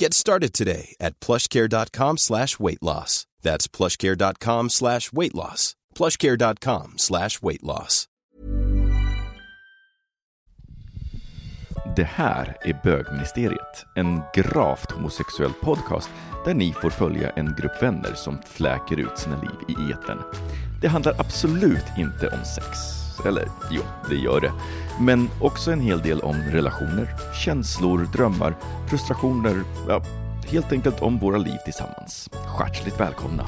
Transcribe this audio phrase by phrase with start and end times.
[0.00, 3.26] Get started today at plushcare.com slash weight loss.
[3.42, 5.76] That's plushcare.com slash weight loss.
[5.94, 8.08] plushcare.com slash weight loss.
[11.96, 16.10] Det här är Bögministeriet, en gravt homosexuell podcast
[16.44, 20.18] där ni får följa en grupp vänner som fläker ut sina liv i eten.
[20.82, 22.66] Det handlar absolut inte om sex.
[23.26, 24.52] Eller jo, det gör det.
[25.00, 27.08] Men också en hel del om relationer,
[27.44, 28.54] känslor, drömmar,
[28.88, 30.02] frustrationer, ja,
[30.50, 32.30] helt enkelt om våra liv tillsammans.
[32.60, 33.44] Hjärtligt välkomna!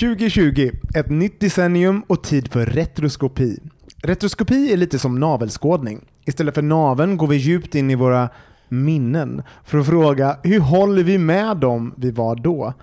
[0.00, 3.58] 2020, ett nytt decennium och tid för retroskopi.
[4.02, 6.04] Retroskopi är lite som navelskådning.
[6.24, 8.28] Istället för naveln går vi djupt in i våra
[8.68, 12.74] minnen för att fråga hur håller vi med dem vi var då?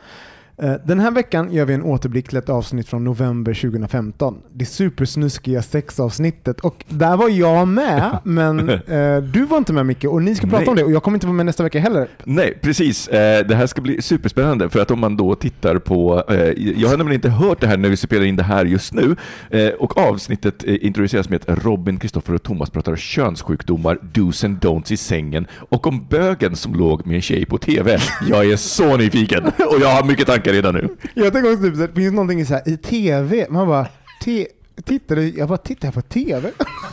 [0.61, 4.35] Eh, Den här veckan gör vi en återblick till ett avsnitt från november 2015.
[4.53, 6.59] Det supersnuskiga sexavsnittet.
[6.59, 10.47] Och där var jag med, men eh, du var inte med Micke och ni ska
[10.47, 10.69] prata Nej.
[10.69, 12.07] om det och jag kommer inte vara med nästa vecka heller.
[12.23, 13.07] Nej, precis.
[13.07, 16.35] Eh, Det här ska bli superspännande för att om man då tittar på, eh,
[16.81, 19.15] jag har nämligen inte hört det här när vi spelar in det här just nu,
[19.49, 24.57] Eh, och avsnittet eh, introduceras med att Robin, Kristoffer och Thomas pratar könssjukdomar, dos and
[24.59, 27.97] don'ts i sängen och om bögen som låg med en tjej på TV.
[28.29, 30.89] Jag är så nyfiken och jag har mycket tankar redan nu.
[31.13, 33.87] Jag tänker också typ, så här, det finns någonting så här, i TV, man bara,
[34.23, 34.47] te,
[34.83, 36.51] tittade, jag bara, tittar jag på TV?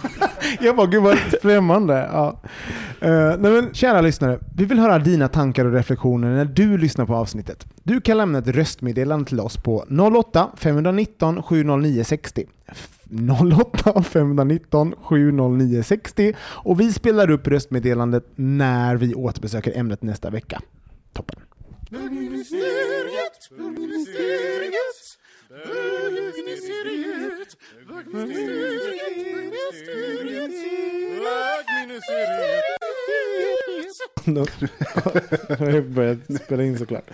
[0.60, 2.08] jag bara, gud vad främmande.
[2.12, 2.40] Ja.
[3.04, 7.06] Uh, nej men, kära lyssnare, vi vill höra dina tankar och reflektioner när du lyssnar
[7.06, 7.66] på avsnittet.
[7.82, 9.84] Du kan lämna ett röstmeddelande till oss på
[10.18, 12.46] 08 519 709 60.
[13.60, 20.60] 08 519 709 60 och vi spelar upp röstmeddelandet när vi återbesöker ämnet nästa vecka.
[21.94, 25.18] Bögministeriet, bögministeriet,
[25.48, 27.56] bögministeriet,
[27.88, 27.94] bögministeriet, bögministeriet,
[31.66, 32.64] bögministeriet.
[34.24, 34.46] Då
[35.58, 37.10] har jag börjat spela in såklart.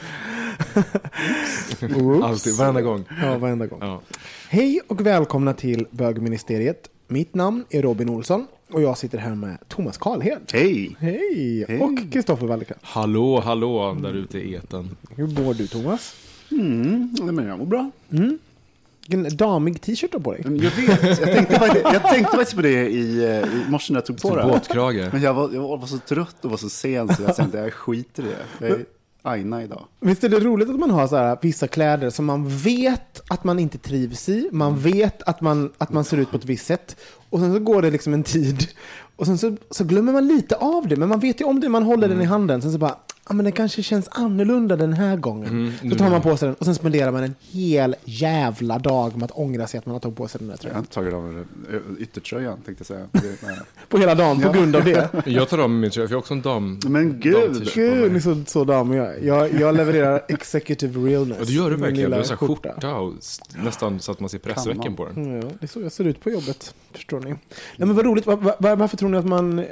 [2.23, 3.05] Alltid, varenda gång.
[3.23, 3.79] Ja, varenda gång.
[3.83, 4.03] Ja.
[4.49, 6.91] Hej och välkomna till Bögministeriet.
[7.09, 10.39] Mitt namn är Robin Olsson och jag sitter här med Thomas Karlhed.
[10.53, 10.97] Hej!
[10.99, 11.65] Hhej!
[11.69, 11.81] Hej.
[11.81, 12.85] Och Kristoffer Wallercrantz.
[12.85, 14.97] Hallå, hallå där ute i eten.
[15.17, 16.15] Hur mår du Thomas?
[16.51, 17.91] Mm, men jag mår bra.
[19.07, 20.43] Vilken damig t-shirt du har på dig.
[20.45, 24.07] Jag vet, jag tänkte, faktiskt, jag tänkte faktiskt på det i, i morse när jag
[24.07, 24.43] tog på det.
[24.43, 25.13] Båtkrage.
[25.13, 27.73] Men jag var, jag var så trött och var så sen så jag tänkte jag
[27.73, 28.67] skiter i det.
[28.67, 28.85] Jag är
[29.23, 29.85] aina idag.
[30.01, 33.45] Visst är det roligt att man har så här, vissa kläder som man vet att
[33.45, 34.49] man inte trivs i.
[34.53, 36.97] Man vet att man, att man ser ut på ett visst sätt.
[37.31, 38.67] Och sen så går det liksom en tid.
[39.17, 40.97] Och sen så, så glömmer man lite av det.
[40.97, 41.69] Men man vet ju om det.
[41.69, 42.63] Man håller den i handen.
[42.63, 42.97] Sen så bara,
[43.29, 45.75] ja men den kanske känns annorlunda den här gången.
[45.91, 49.25] så tar man på sig den och sen spenderar man en hel jävla dag med
[49.25, 50.75] att ångra sig att man har tagit på sig den där Jag tröjan.
[50.75, 51.45] har inte tagit av mig
[51.99, 53.55] yttertröjan tänkte jag säga.
[53.89, 55.09] På hela dagen på grund av det.
[55.27, 56.79] Jag tar av mig min tröja, för jag har också en dam.
[56.87, 57.71] Men gud!
[57.75, 59.19] Gud, ni så, så damiga.
[59.19, 61.39] Jag, jag levererar executive realness.
[61.41, 62.11] Ja, det gör du verkligen.
[62.11, 63.13] Du har skjorta och
[63.65, 65.17] nästan så att man ser pressvecken på den.
[65.25, 66.75] Mm, Ja, det är så jag ser ut på jobbet.
[66.93, 67.31] Förstår ni?
[67.31, 67.39] Nej,
[67.77, 68.27] men vad roligt.
[68.27, 69.59] Var, var, varför tror ni att man...
[69.59, 69.65] Eh,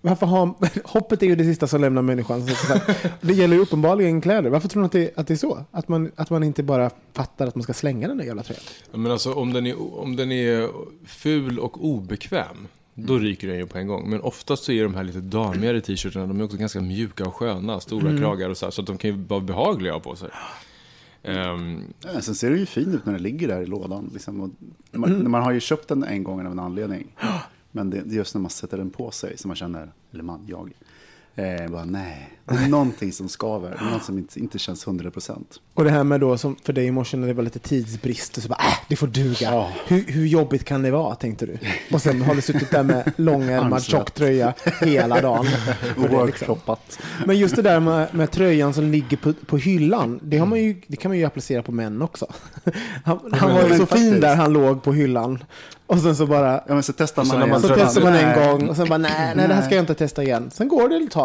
[0.00, 0.54] varför har,
[0.84, 2.46] hoppet är ju det sista som lämnar människan.
[2.46, 2.78] Så, så
[3.20, 4.50] det gäller ju uppenbarligen kläder.
[4.50, 5.64] Varför tror ni att det, att det är så?
[5.70, 8.62] Att man, att man inte bara fattar att man ska slänga den där jävla tröjan?
[8.92, 10.68] Ja, Men alltså om den, är, om den är
[11.06, 14.10] ful och obekväm, då ryker den ju på en gång.
[14.10, 17.34] Men oftast så är de här lite damigare t-shirtarna, de är också ganska mjuka och
[17.34, 20.10] sköna, stora kragar och så här, så att de kan ju vara behagliga att ha
[20.10, 20.28] på sig.
[21.24, 24.10] Ehm, Ja, sen ser den ju fin ut när den ligger där i lådan.
[24.12, 24.54] Liksom.
[24.92, 27.16] Man, man har ju köpt den en gång av en anledning.
[27.70, 30.22] Men det, det är just när man sätter den på sig som man känner, eller
[30.22, 30.72] man, jag,
[31.36, 33.70] Eh, bara, nej, det är någonting som skaver.
[33.70, 35.44] Det är något som inte, inte känns 100%.
[35.74, 38.36] Och det här med då, som för dig i morse när det var lite tidsbrist,
[38.36, 39.36] och så bara, äh, det får duga.
[39.40, 39.72] Ja.
[39.86, 41.58] Hur, hur jobbigt kan det vara, tänkte du?
[41.92, 43.90] Och sen har du suttit där med långärmad Armsvett.
[43.90, 45.46] tjock tröja hela dagen.
[45.96, 46.16] Det, liksom.
[46.16, 46.98] Workshoppat.
[47.26, 50.62] Men just det där med, med tröjan som ligger på, på hyllan, det, har man
[50.62, 52.26] ju, det kan man ju applicera på män också.
[53.04, 55.44] Han, han var ju så fin där han låg på hyllan.
[55.86, 58.48] Och sen så bara, Ja, så testar Och så man man så testar man en
[58.48, 60.50] gång och sen bara, nej, nej, det här ska jag inte testa igen.
[60.52, 61.23] Sen går det ett tag.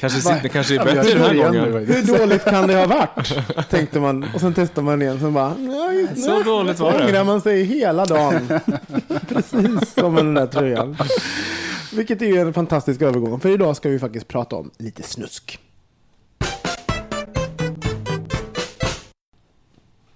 [0.00, 1.86] Kanske, sitter, kanske är Ja, bättre den här gången.
[1.86, 3.68] Hur dåligt kan det ha varit?
[3.70, 4.26] Tänkte man.
[4.34, 5.20] Och sen testar man igen.
[5.20, 6.44] Sen bara, ja, just Så det.
[6.44, 7.04] dåligt var det.
[7.06, 8.48] ångrar man sig hela dagen.
[9.28, 10.96] Precis som med den där tröjan.
[11.92, 13.40] Vilket är en fantastisk övergång.
[13.40, 15.58] För idag ska vi faktiskt prata om lite snusk.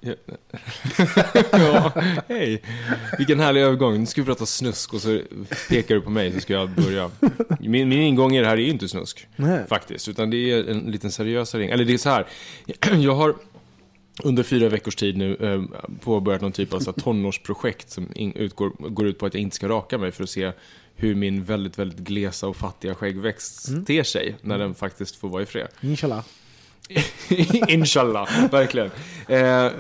[1.52, 1.92] Ja.
[2.28, 2.62] hej.
[3.18, 4.00] Vilken härlig övergång.
[4.00, 5.20] Nu ska vi prata snusk och så
[5.68, 7.10] pekar du på mig så ska jag börja.
[7.60, 9.26] Min, min ingång i det här är ju inte snusk.
[9.36, 9.66] Nej.
[9.68, 10.08] Faktiskt.
[10.08, 11.68] Utan det är en liten seriösare.
[11.68, 12.26] Eller det är så här.
[12.98, 13.34] Jag har
[14.22, 15.62] under fyra veckors tid nu eh,
[16.00, 19.40] påbörjat någon typ av så här, tonårsprojekt som in, utgår, går ut på att jag
[19.40, 20.52] inte ska raka mig för att se
[20.94, 25.42] hur min väldigt, väldigt glesa och fattiga skäggväxt ter sig när den faktiskt får vara
[25.42, 25.68] i fred.
[25.80, 26.24] Inshallah.
[27.68, 28.90] Inshallah, verkligen.
[29.28, 29.72] Eh,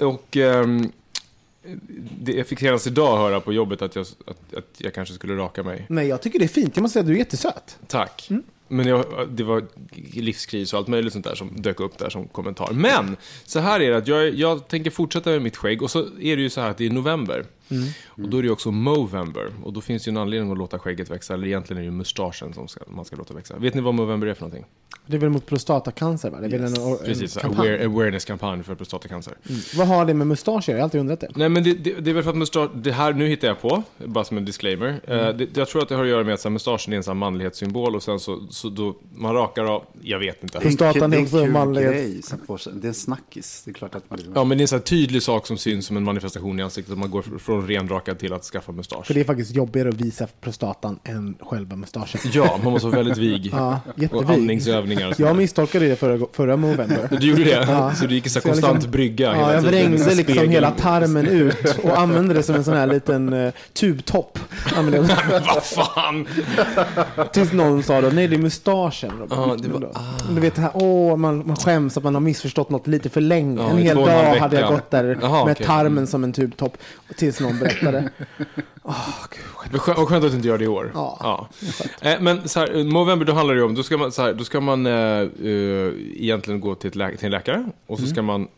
[0.00, 0.92] och ehm,
[2.20, 5.36] det, jag fick senast idag höra på jobbet att jag, att, att jag kanske skulle
[5.36, 5.86] raka mig.
[5.88, 6.76] Nej, jag tycker det är fint.
[6.76, 7.78] Jag måste säga att du är jättesöt.
[7.86, 8.28] Tack.
[8.68, 9.64] Men jag, det var
[10.14, 12.72] livskris och allt möjligt sånt där som dök upp där som kommentar.
[12.72, 15.98] Men, så här är det att jag, jag tänker fortsätta med mitt skägg och så
[16.20, 17.44] är det ju så här att det är november.
[18.06, 19.50] Och då är det också Movember.
[19.64, 21.34] Och då finns det ju en anledning att låta skägget växa.
[21.34, 23.56] Eller egentligen är det ju mustaschen som ska, man ska låta växa.
[23.56, 24.64] Vet ni vad Movember är för någonting?
[25.06, 26.40] Det är väl mot prostatacancer va?
[26.40, 29.34] Det är väl en, en Precis, aware, awareness-kampanj för prostatacancer.
[29.76, 30.76] Vad har det med mustasch att göra?
[30.78, 31.28] Jag har alltid undrat det.
[31.34, 33.60] Nej men det, det, det är väl för att mustasch, det här nu hittar jag
[33.60, 35.00] på, bara som en disclaimer.
[35.04, 36.96] Eh, det, jag tror att det har att göra med att så här, mustaschen är
[36.96, 40.58] en sån här manlighetssymbol och sen så, så då, man rakar av, jag vet inte.
[40.58, 41.92] En Prostatan är en också kul manlighet.
[42.72, 43.62] Det är en snackis.
[43.64, 44.18] Det är klart att man...
[44.34, 46.62] Ja men det är en sån här tydlig sak som syns som en manifestation i
[46.62, 49.06] ansiktet, att man går från renrakad till att skaffa mustasch.
[49.06, 52.20] För det är faktiskt jobbigare att visa prostatan än själva mustaschen.
[52.34, 53.50] Ja, man måste vara väldigt vig.
[53.52, 54.34] Ja, och jättevig.
[54.34, 55.08] andningsövningar.
[55.08, 57.08] och Jag misstolkade det förra, förra Movember.
[57.20, 57.50] Du gjorde det?
[57.68, 57.94] Ja.
[57.94, 59.90] Så du gick i så jag konstant liksom- brygga Ja, hela jag tiden?
[59.90, 63.32] med vrängde liksom spegel- hela tarmen ut och använde det som en sån här liten
[63.32, 64.38] uh, tubtopp.
[64.76, 64.82] Jag-
[65.54, 66.26] vad fan!
[67.32, 69.10] Tills någon sa då, nej det är mustaschen.
[69.18, 69.92] Robert." Ja, det var- då-
[70.34, 73.20] Du vet det här, åh, man, man skäms att man har missförstått något lite för
[73.20, 73.62] länge.
[73.62, 74.40] Ja, en hel och en dag vecka.
[74.42, 75.66] hade jag gått där Jaha, med okej.
[75.66, 76.76] tarmen som en tubtopp.
[77.16, 78.10] Tills någon berättade.
[78.82, 79.72] Åh, gud.
[79.72, 80.90] Vad skönt, att du inte gör det i år.
[81.20, 81.48] Ja.
[82.00, 84.44] Eh, men så här, Movember, då handlar det om, då ska man, så här, då
[84.44, 88.22] ska man eh, eh, egentligen gå till, ett lä- till en läkare och så ska
[88.22, 88.48] man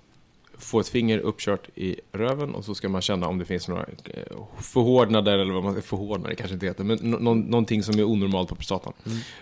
[0.59, 3.83] få ett finger uppkört i röven och så ska man känna om det finns några
[3.83, 4.23] eh,
[4.61, 8.49] förhårdnader, eller vad man förhårdnader kanske inte heter, men nå- nå- någonting som är onormalt
[8.49, 8.93] på prostatan.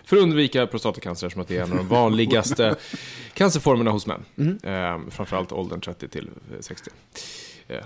[0.04, 2.76] För att undvika prostatacancer, som att det är en av de vanligaste
[3.34, 4.24] cancerformerna hos män.
[4.62, 6.90] Eh, framförallt åldern 30 till eh, 60.
[7.68, 7.76] Eh,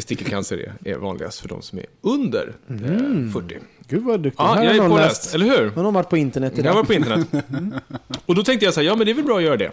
[0.00, 3.58] testikelcancer är, är vanligast för de som är under eh, 40.
[3.88, 4.40] Gud vad duktig.
[4.42, 5.34] Ja, Här jag har är påläst, läst.
[5.34, 5.70] eller hur?
[5.70, 6.74] Har någon varit på internet Jag idag?
[6.74, 7.28] var på internet.
[8.26, 9.64] Och då tänkte jag så här, ja men det är väl bra att göra det.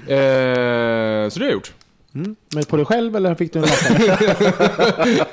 [0.00, 1.72] Eh, så det har jag gjort.
[2.54, 5.24] Men på dig själv eller fick du en läkare?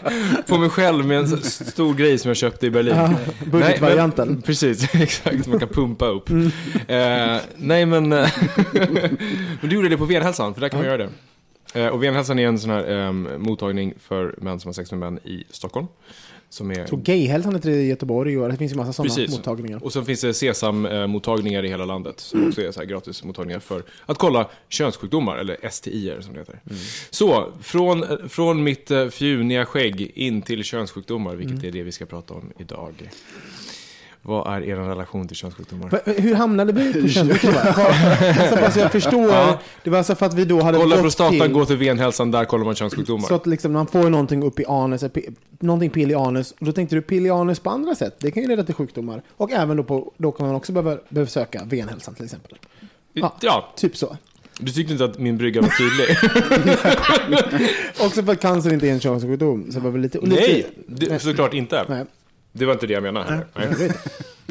[0.48, 2.96] På mig själv med en stor grej som jag köpte i Berlin.
[2.96, 3.20] Ja, Nej,
[3.52, 4.28] budgetvarianten.
[4.28, 5.48] men- Precis, exakt.
[5.48, 6.30] Man kan pumpa upp.
[6.30, 8.14] Eh, nej men...
[8.14, 8.30] eh,
[9.62, 11.10] men du gjorde det på Venhälsan, för där kan man göra det.
[11.74, 15.00] Eh, och Venhälsan är en sån här eh, mottagning för män som har sex med
[15.00, 15.88] män i Stockholm.
[16.52, 16.86] Som är...
[16.86, 18.50] Så gayhälsan heter det i Göteborg år.
[18.50, 19.38] Det finns ju massa sådana Precis.
[19.38, 19.84] mottagningar.
[19.84, 23.84] Och sen finns det Sesam-mottagningar i hela landet som också är så här gratismottagningar för
[24.06, 26.60] att kolla könssjukdomar, eller STIer som det heter.
[27.10, 32.06] Så, från, från mitt eh, fjuniga skägg in till könssjukdomar, vilket är det vi ska
[32.06, 33.10] prata om idag.
[34.22, 36.02] Vad är er relation till könssjukdomar?
[36.22, 37.74] Hur hamnade vi på könssjukdomar?
[37.78, 39.30] Vad- Så pass jag förstår.
[39.32, 39.60] Ja.
[39.84, 41.52] Det var alltså för att vi då hade Kolla gått prostatan, till...
[41.52, 43.28] gå till venhälsan, där kollar man könssjukdomar.
[43.28, 46.52] Så att liksom man får någonting upp i anus, pi- någonting pill i anus.
[46.60, 48.16] Och då tänkte du pill i anus på andra sätt.
[48.20, 49.22] Det kan ju leda till sjukdomar.
[49.38, 52.58] Och även då, på, då kan man också behöva, behöva söka venhälsan till exempel.
[53.14, 53.36] Ja.
[53.42, 54.18] Ja, Typ så.
[54.60, 56.18] du tyckte inte att min brygga var tydlig?
[58.06, 59.66] Också för att cancer inte är en könssjukdom.
[59.72, 60.20] Så det var väl lite...
[60.22, 61.86] Nej, lite, det, såklart inte.
[61.90, 62.06] Nej.
[62.52, 63.46] Det var inte det jag menade.
[63.56, 63.68] Nej.
[63.68, 63.98] vet.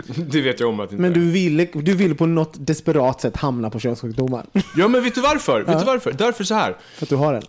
[0.17, 3.37] Det vet jag om att inte Men du ville, du ville på något desperat sätt
[3.37, 4.47] hamna på könssjukdomar.
[4.77, 5.63] Ja, men vet du varför?
[5.63, 6.13] Vet du varför?
[6.13, 6.77] Därför så här.
[6.95, 7.43] För att du har en.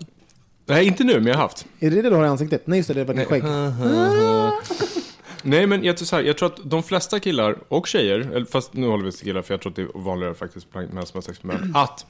[0.65, 1.65] Nej, inte nu, men jag har haft.
[1.79, 2.67] Är det det du har i ansiktet?
[2.67, 3.43] Nej, just det, det var ditt skägg.
[5.43, 8.73] Nej, men jag tror, så här, jag tror att de flesta killar och tjejer, fast
[8.73, 10.93] nu håller vi oss till killar för jag tror att det är vanligare faktiskt bland
[10.93, 12.05] män som har sex med män, att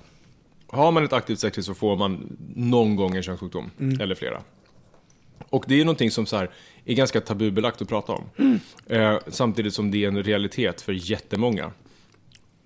[0.68, 4.42] har man ett aktivt sexliv så får man någon gång en könssjukdom, eller flera.
[5.50, 6.50] Och det är någonting som så här,
[6.86, 8.24] är ganska tabubelagt att prata om.
[8.88, 11.72] Eh, samtidigt som det är en realitet för jättemånga.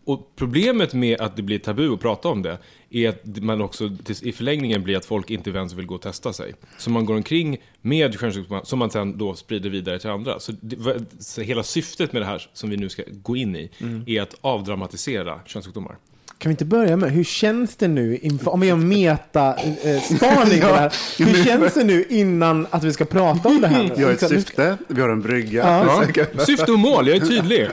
[0.06, 2.58] Och problemet med att det blir tabu att prata om det
[2.90, 3.90] är att man också
[4.22, 6.54] i förlängningen blir att folk inte ens vill gå och testa sig.
[6.78, 10.40] Så man går omkring med könssjukdomar som man sen då sprider vidare till andra.
[10.40, 13.70] Så, det, så hela syftet med det här som vi nu ska gå in i
[14.06, 15.98] är att avdramatisera könssjukdomar.
[16.44, 20.66] Kan vi inte börja med, hur känns det nu, inför, om vi gör meta-spaning det
[20.76, 20.94] här.
[21.18, 23.92] Hur känns det nu innan att vi ska prata om det här?
[23.98, 25.64] Vi har ett syfte, vi har en brygga.
[26.16, 26.46] Ja.
[26.46, 27.68] Syfte och mål, jag är tydlig.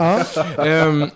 [0.66, 1.10] Ehm,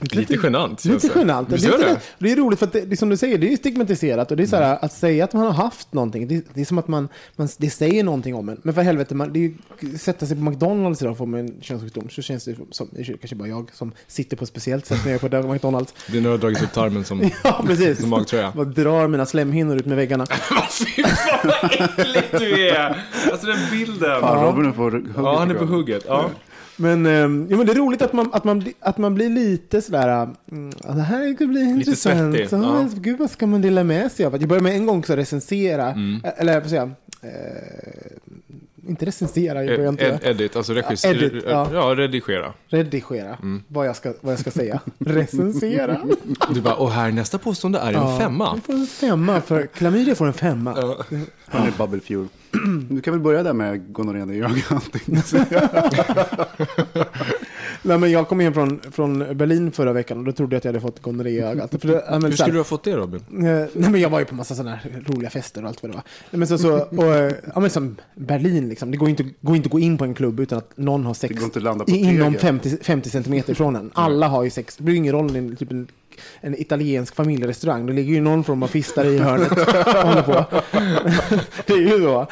[0.00, 0.80] lite genant.
[0.80, 1.20] känns Lite det.
[1.20, 1.48] genant.
[1.48, 2.32] Det är, inte det?
[2.32, 4.30] är roligt för att det, det är som du säger, det är stigmatiserat.
[4.30, 6.64] Och det är så här, att säga att man har haft någonting, det, det är
[6.64, 8.60] som att man, man, det säger någonting om en.
[8.62, 9.52] Men för helvete, man, det är
[9.82, 12.88] ju, sätta sig på McDonalds idag och få med en könssjukdom, så känns det som,
[12.92, 15.52] det är kanske bara jag som sitter på ett speciellt sätt när jag är på
[15.52, 15.94] McDonalds.
[16.06, 18.00] Det är när du har dragit upp tarmen som, Ja, precis.
[18.00, 18.52] som magtröja.
[18.56, 20.26] Jag drar mina slemhinnor ut med väggarna.
[20.70, 23.04] Fy fan vad äckligt du är!
[23.32, 24.20] Alltså den bilden.
[24.20, 25.10] Fan, Robin är på hugget.
[25.16, 26.04] Ja, han är på hugget.
[26.08, 26.30] Ja.
[26.80, 29.82] Men, ehm, jo, men det är roligt att man, att man, att man blir lite
[29.82, 32.34] sådär, mm, ja, det här ska bli intressant.
[32.34, 32.88] svettig, Så, ja.
[32.94, 34.32] Gud, vad ska man dela med sig av?
[34.40, 36.20] Jag börjar med en gång så recensera, Mm.
[36.36, 36.90] eller jag får säga,
[37.22, 41.68] eh, inte recensera, jag börjar inte Ed, edit, alltså regis- Ja, edit, ja.
[41.72, 41.94] ja.
[41.96, 42.52] redigera.
[42.68, 43.62] redigera, Mm.
[43.68, 44.80] vad, jag ska, vad jag ska säga.
[44.98, 46.00] Recensera.
[46.54, 48.54] Du bara, och här nästa påstående är en Ja, femma.
[48.54, 50.94] Du får en femma, för klamydia får en femma.
[51.46, 52.26] Han är bubble fuel.
[52.90, 54.90] Du kan väl börja där med gonorrén i ögat.
[57.82, 60.64] Nej, men jag kom hem från, från Berlin förra veckan och då trodde jag att
[60.64, 61.70] jag hade fått gonorré i ögat.
[61.80, 63.20] För det, men Hur skulle du ha fått det Robin?
[63.30, 65.90] Eh, nej men jag var ju på massa sådana här roliga fester och allt vad
[65.92, 66.02] det var.
[66.30, 69.56] Nej, men så, så, och, eh, ja, men som Berlin liksom, det går inte, går
[69.56, 71.58] inte att gå in på en klubb utan att någon har sex Det går inte
[71.58, 72.40] att landa på i- inom Tegel.
[72.40, 73.90] 50, 50 centimeter från en.
[73.94, 75.86] Alla har ju sex, det blir ingen roll om det är typ en,
[76.40, 77.86] en italiensk familjerestaurang.
[77.86, 79.58] Det ligger ju någon form av fistar i hörnet och
[80.08, 80.44] håller på.
[81.66, 82.26] det är ju så.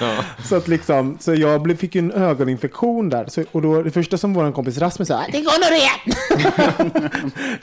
[0.45, 3.25] Så, att liksom, så jag blev, fick ju en ögoninfektion där.
[3.29, 5.91] Så, och då, det första som vår kompis Rasmus sa, det går nog det!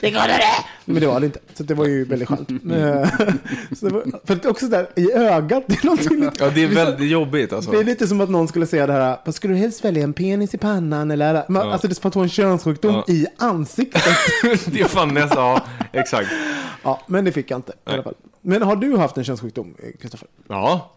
[0.00, 0.64] det går nog det!
[0.84, 1.38] Men det var det inte.
[1.54, 2.50] Så det var ju väldigt skönt.
[2.50, 3.08] Eh,
[3.78, 6.64] så det var, för att också där i ögat, det är någonting lite, Ja, det
[6.64, 7.70] är väldigt jobbigt alltså.
[7.70, 10.04] det är lite som att någon skulle säga det här, vad skulle du helst välja,
[10.04, 11.44] en penis i pannan eller?
[11.48, 13.14] Man, Alltså det är en könssjukdom Ja.
[13.14, 14.02] i ansiktet.
[14.66, 15.60] det är fan nästan, ja,
[15.92, 16.13] exakt.
[16.82, 18.14] Ja, men det fick jag inte i alla fall.
[18.42, 20.28] Men har du haft en könssjukdom, eh, Kristoffer?
[20.48, 20.92] Ja,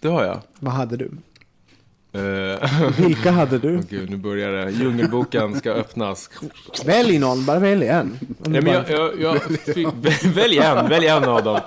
[0.00, 0.40] det har jag.
[0.60, 1.10] Vad hade du?
[2.12, 3.82] Eh, Vilka hade du?
[3.90, 4.70] Gud, nu börjar det.
[4.70, 6.30] Djungelboken ska öppnas.
[6.84, 8.18] Välj någon, bara välj en.
[8.20, 9.42] Om du Nej, men bara- jag, jag, jag
[9.74, 9.88] fick,
[10.36, 11.56] välj en, välj en av dem.
[11.56, 11.60] Eh,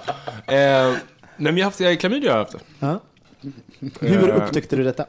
[0.48, 0.96] nej,
[1.38, 2.58] men jag har haft, jag, klamydia har jag haft.
[2.80, 3.00] ja.
[4.00, 4.36] Hur Eh.
[4.36, 5.06] upptäckte du detta?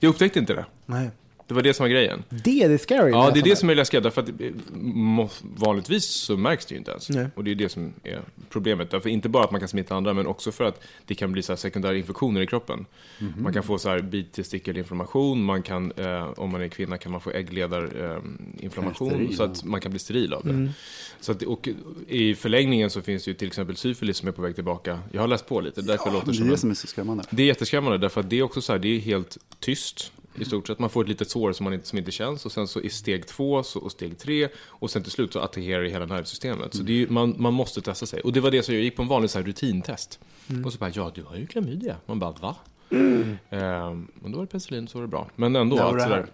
[0.00, 0.64] Jag upptäckte inte det.
[0.86, 1.10] Nej.
[1.46, 2.22] Det var det som var grejen.
[2.28, 3.10] Det är det scary.
[3.10, 4.02] Ja, det är det som är läskigt.
[4.02, 4.50] Därför att eh,
[5.42, 7.08] vanligtvis så märks det ju inte ens.
[7.10, 7.26] Nej.
[7.34, 8.20] Och det är det som är
[8.50, 8.90] problemet.
[8.90, 11.42] Därför inte bara att man kan smitta andra, men också för att det kan bli
[11.42, 12.86] så här sekundära infektioner i kroppen.
[13.38, 17.20] Man kan få så här bitestikelinflammation, man kan, eh, om man är kvinna kan man
[17.20, 20.72] få äggledarinflammation, Steril, så att man kan bli steril av det.
[21.20, 21.68] Så att, och
[22.08, 25.00] i förlängningen så finns det ju till exempel syfilis som är på väg tillbaka.
[25.12, 26.74] Jag har läst på lite, därför låter Det det som är en det som är
[26.74, 27.24] så skrämmande.
[27.30, 30.44] det är jätteskrämmande därför att det är också så här, det är helt tyst i
[30.44, 30.78] stort sett.
[30.78, 32.90] Man får ett litet sår som, man inte, som inte känns och sen så i
[32.90, 36.74] steg två så, och steg tre och sen till slut så attackerar det hela nervsystemet.
[36.74, 38.20] Så det ju- man, man måste testa sig.
[38.20, 40.18] Och det var det som jag gick på en vanlig så här, rutintest.
[40.64, 41.96] Och så bara, ja du har ju klamydia.
[42.06, 42.56] Man bara, va?
[43.50, 45.28] Ehm, och då var det penicillin så var det bra.
[45.36, 45.76] Men ändå.
[45.76, 46.26] Var att sådär,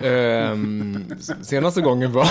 [0.00, 1.04] Ehm,
[1.42, 2.24] senaste gången var,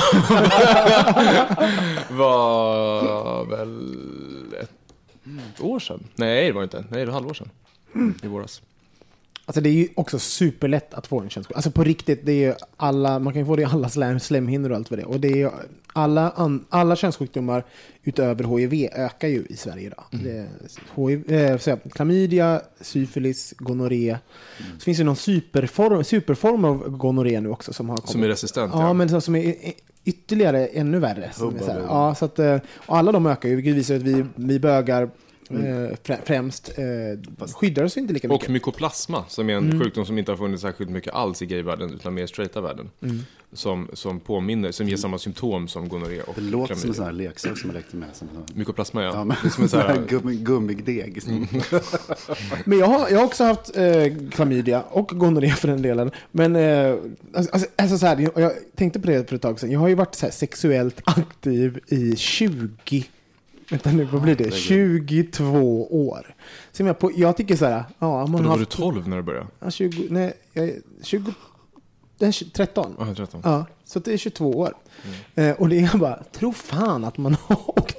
[2.17, 6.03] var väl ett år sedan.
[6.15, 6.85] Nej, det var inte.
[6.89, 7.49] Nej, det var halvår sedan.
[8.23, 8.61] I våras.
[9.45, 11.55] Alltså det är ju också superlätt att få en könssjukdom.
[11.57, 14.19] Alltså på riktigt, det är ju alla, man kan ju få det i alla slem,
[14.19, 15.07] slemhinnor och allt vad det är.
[15.07, 15.49] Och det är ju,
[15.93, 17.63] alla, an, alla könssjukdomar
[18.03, 20.03] utöver HIV ökar ju i Sverige idag.
[20.11, 20.47] Är
[20.95, 24.17] HIV, eh, klamydia, syfilis, gonorré.
[24.77, 28.11] Så finns det någon superform, superform av gonorré nu också som har kommit.
[28.11, 28.93] Som är resistent, Ja, ja.
[28.93, 29.55] men så, som är
[30.05, 31.31] ytterligare ännu värre.
[31.39, 34.59] Hubba, ja, så att, eh, och alla de ökar ju, vilket visar att vi, vi
[34.59, 35.09] bögar
[35.57, 38.43] eh, frä- främst eh, skyddar oss inte lika mycket.
[38.47, 41.93] Och mykoplasma, som är en sjukdom som inte har funnits särskilt mycket alls i gayvärlden,
[41.93, 42.89] utan mer straighta världen.
[43.55, 47.05] Som, som påminner, som ger samma symptom som gonorré och Det låter som en sån
[47.05, 47.05] klamydia.
[47.05, 48.09] här leksak som jag lekte med.
[48.13, 49.11] Som Mykoplasma, ja.
[49.13, 51.21] ja, men, som en sån här, gummi, gummideg.
[52.65, 56.11] Men jag har, jag har också haft eh, klamydia och gonorré för den delen.
[56.31, 56.95] Men eh,
[57.35, 59.71] alltså, alltså så här, jag, jag tänkte på det för ett tag sedan.
[59.71, 63.03] Jag har ju varit så här sexuellt aktiv i 20,
[63.69, 64.51] vänta nu, vad blir det?
[64.51, 66.35] 22 år.
[66.71, 69.17] Så jag, på, jag tycker så här, ja, man då var du haft, 12 när
[69.17, 69.47] du började?
[69.59, 71.33] ja, 20, nej, jag är 20,
[72.17, 72.95] den är 20 13.
[72.99, 73.41] Ja, 13.
[73.43, 74.73] Ja, så det är 22 år.
[75.35, 77.97] Eh, och det är bara, tro fan att man har åkt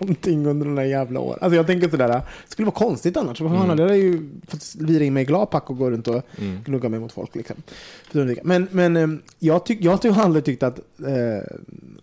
[0.00, 1.38] någonting under de där jävla åren.
[1.42, 3.38] Alltså jag tänker sådär, det skulle vara konstigt annars.
[3.38, 6.22] För fan, hade ju fått lira in mig i gladpack och gå runt och
[6.64, 7.34] gnugga mig mot folk.
[7.34, 7.56] Liksom.
[8.42, 11.56] Men, men eh, jag, tyck, jag har aldrig tyckt att eh,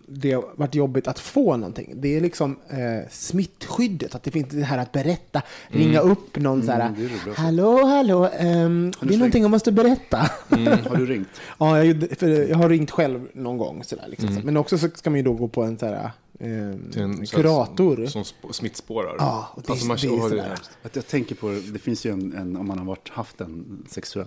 [0.08, 1.92] det har varit jobbigt att få någonting.
[1.96, 6.62] Det är liksom eh, smittskyddet, att det finns det här att berätta, ringa upp någon
[6.62, 10.30] så här, Mm, hallå, hallå, ehm, det är någonting jag måste berätta.
[10.50, 11.28] Mm, Har du ringt?
[11.58, 12.04] Ja, jag,
[12.48, 13.84] jag har ringt själv någon gång.
[13.84, 14.40] Sådär, liksom.
[14.44, 17.26] Men också så ska man ju då gå på en här, Till en- så här-
[17.26, 18.06] kurator.
[18.06, 19.14] Som sp- smittspårar.
[19.18, 20.56] Ja, och det- alltså man, det är det.
[20.82, 23.40] Att jag tänker på, det det finns ju en, en om man har varit, haft
[23.40, 24.26] en sexuell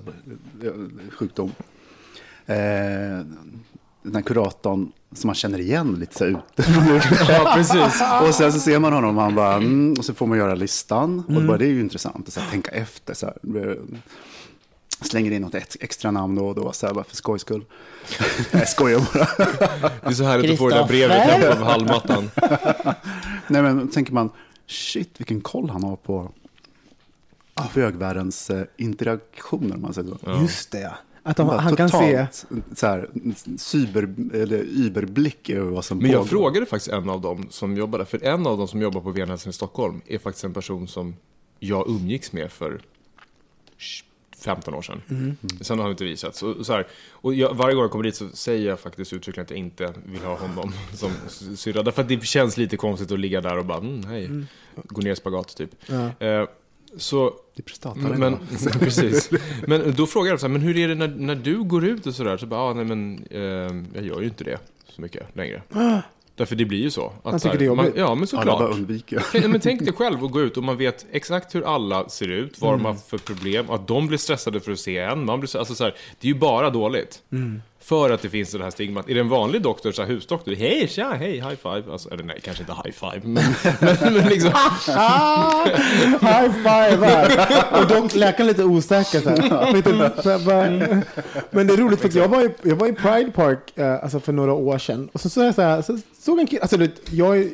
[0.64, 0.72] eh,
[1.12, 1.52] sjukdom.
[2.46, 2.56] Eh,
[4.04, 6.40] den här kuratorn som man känner igen lite så ute.
[7.30, 8.02] Ja, precis.
[8.28, 10.56] och sen så ser man honom och han bara, mm, och så får man göra
[10.56, 11.24] listan.
[11.30, 11.42] Mm.
[11.42, 13.14] Och bara, det är ju intressant att så här, tänka efter.
[13.14, 13.36] Så här,
[13.70, 13.76] eh,
[15.02, 17.66] slänger in något ex- extra namn då och då, så här, bara för skojs skull.
[18.52, 19.90] Jag skojar bara.
[20.04, 22.30] Det är så härligt att få det där brevet hem på hallmattan.
[23.48, 24.30] Nej men tänker man,
[24.68, 26.32] shit vilken koll han har på
[27.74, 30.42] bögvärldens eh, interaktioner om man säger så.
[30.42, 30.94] Just det, ja.
[31.24, 32.28] Att de, han kan se...
[32.76, 33.10] Så här,
[33.58, 36.28] cyber, eller überblick över vad som Men jag pågår.
[36.30, 38.06] frågade faktiskt en av dem som jobbar där.
[38.06, 41.16] För en av dem som jobbar på Venhälsan i Stockholm är faktiskt en person som
[41.60, 42.82] jag umgicks med för
[44.42, 45.02] 15 år sedan.
[45.10, 45.38] Mm.
[45.62, 46.44] Sen har han inte visats.
[46.44, 49.44] Och, så här, och jag, varje gång jag kommer dit så säger jag faktiskt uttryckligen
[49.46, 51.12] att jag inte vill ha honom som
[51.56, 51.84] syrra.
[51.84, 54.30] Därför att det känns lite konstigt att ligga där och bara, mm, hej,
[54.76, 55.70] gå ner i spagat typ.
[55.88, 56.26] Ja.
[56.28, 56.48] Eh,
[56.98, 58.20] så Det är redan.
[58.20, 58.38] men,
[58.80, 59.30] precis.
[59.68, 62.08] Men då frågar jag så här, men hur är det när, när du går ut
[62.08, 62.38] och sådär?
[62.38, 63.42] Så bara, ah, nej men eh,
[63.96, 65.64] jag gör ju inte det så mycket längre.
[66.42, 67.06] Därför det blir ju så.
[67.06, 67.92] Att Man så här, tycker det är man.
[67.96, 68.60] Ja, men Alla såklart.
[68.60, 69.24] bara undviker.
[69.32, 72.28] Tänk, men tänk dig själv att gå ut och man vet exakt hur alla ser
[72.28, 75.26] ut, vad de har för problem, att de blir stressade för att se en.
[75.26, 77.22] Man blir, alltså så här, det är ju bara dåligt.
[77.84, 79.10] För att det finns det här stigmat.
[79.10, 81.84] Är det en vanlig doktor, så här, husdoktor, hej tja, hej, high five.
[81.92, 83.44] Alltså, eller nej, kanske inte high five, men,
[84.02, 84.52] men, men liksom.
[84.54, 85.66] Ah, ah,
[86.22, 87.82] high five här.
[87.82, 89.74] Och dock läkaren lite osäker så här.
[89.74, 91.02] Lite, så här bara,
[91.50, 94.04] men det är roligt för att jag var i, jag var i Pride Park eh,
[94.04, 95.10] alltså för några år sedan.
[95.14, 97.50] Och så, så, jag så, här, så såg en kille, alltså du vet, jag är-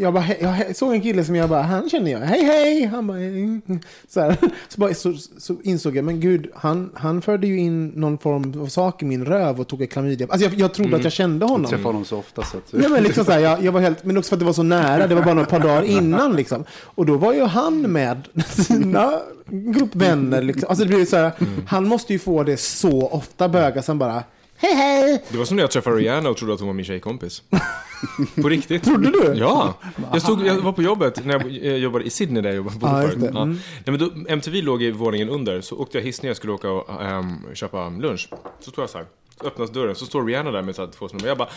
[0.00, 3.06] jag, bara, jag såg en kille som jag bara, han känner jag, hej hej, han
[3.06, 3.60] bara, hej.
[4.08, 4.36] så, här,
[4.68, 8.62] så, bara, så, så insåg jag, men gud, han, han förde ju in någon form
[8.62, 10.26] av sak i min röv och tog klamydia.
[10.30, 11.70] Alltså jag, jag trodde att jag kände Jag honom.
[11.70, 12.72] träffar honom så ofta så att...
[12.72, 14.52] Nej, men liksom så här, jag, jag var helt, men också för att det var
[14.52, 16.36] så nära, det var bara några par dagar innan.
[16.36, 16.64] Liksom.
[16.82, 20.42] Och då var ju han med sina gruppvänner.
[20.42, 20.68] Liksom.
[20.68, 21.32] Alltså det ju så här,
[21.66, 24.22] Han måste ju få det så ofta bögar som bara
[24.58, 25.24] hej hej.
[25.28, 27.42] Det var som när jag träffade Rihanna och trodde att hon var min tjejkompis.
[28.42, 28.84] På riktigt.
[28.84, 29.34] Trodde du?
[29.38, 29.74] Ja.
[30.12, 32.76] Jag, stod, jag var på jobbet när jag eh, jobbade i Sydney där jag jobbade
[32.80, 33.32] Ja, just förut.
[33.32, 33.38] det.
[33.38, 33.42] Ja.
[33.42, 33.58] Mm.
[33.86, 36.52] Nej, men då, MTV låg i våningen under, så åkte jag hiss ner och skulle
[36.52, 38.28] åka och ehm, köpa lunch.
[38.60, 39.06] Så står jag så här.
[39.44, 41.48] Öppnas dörren, så står Rihanna där med så här, två små Jag bara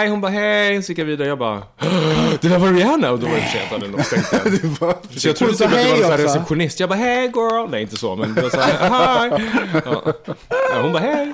[0.00, 0.08] Hi!
[0.08, 0.82] Hon bara hej!
[0.82, 1.62] Så gick jag vidare, jag bara
[2.40, 3.10] Det där var Rihanna!
[3.10, 4.94] Och då var det för sent, hade den stängt igen.
[5.16, 6.80] Så jag trodde typ att det var en hej receptionist.
[6.80, 7.70] Jag bara hey girl!
[7.70, 9.44] Nej, inte så, men det var så här, hi!
[9.84, 10.12] Ja.
[10.48, 11.32] Ja, hon bara hej!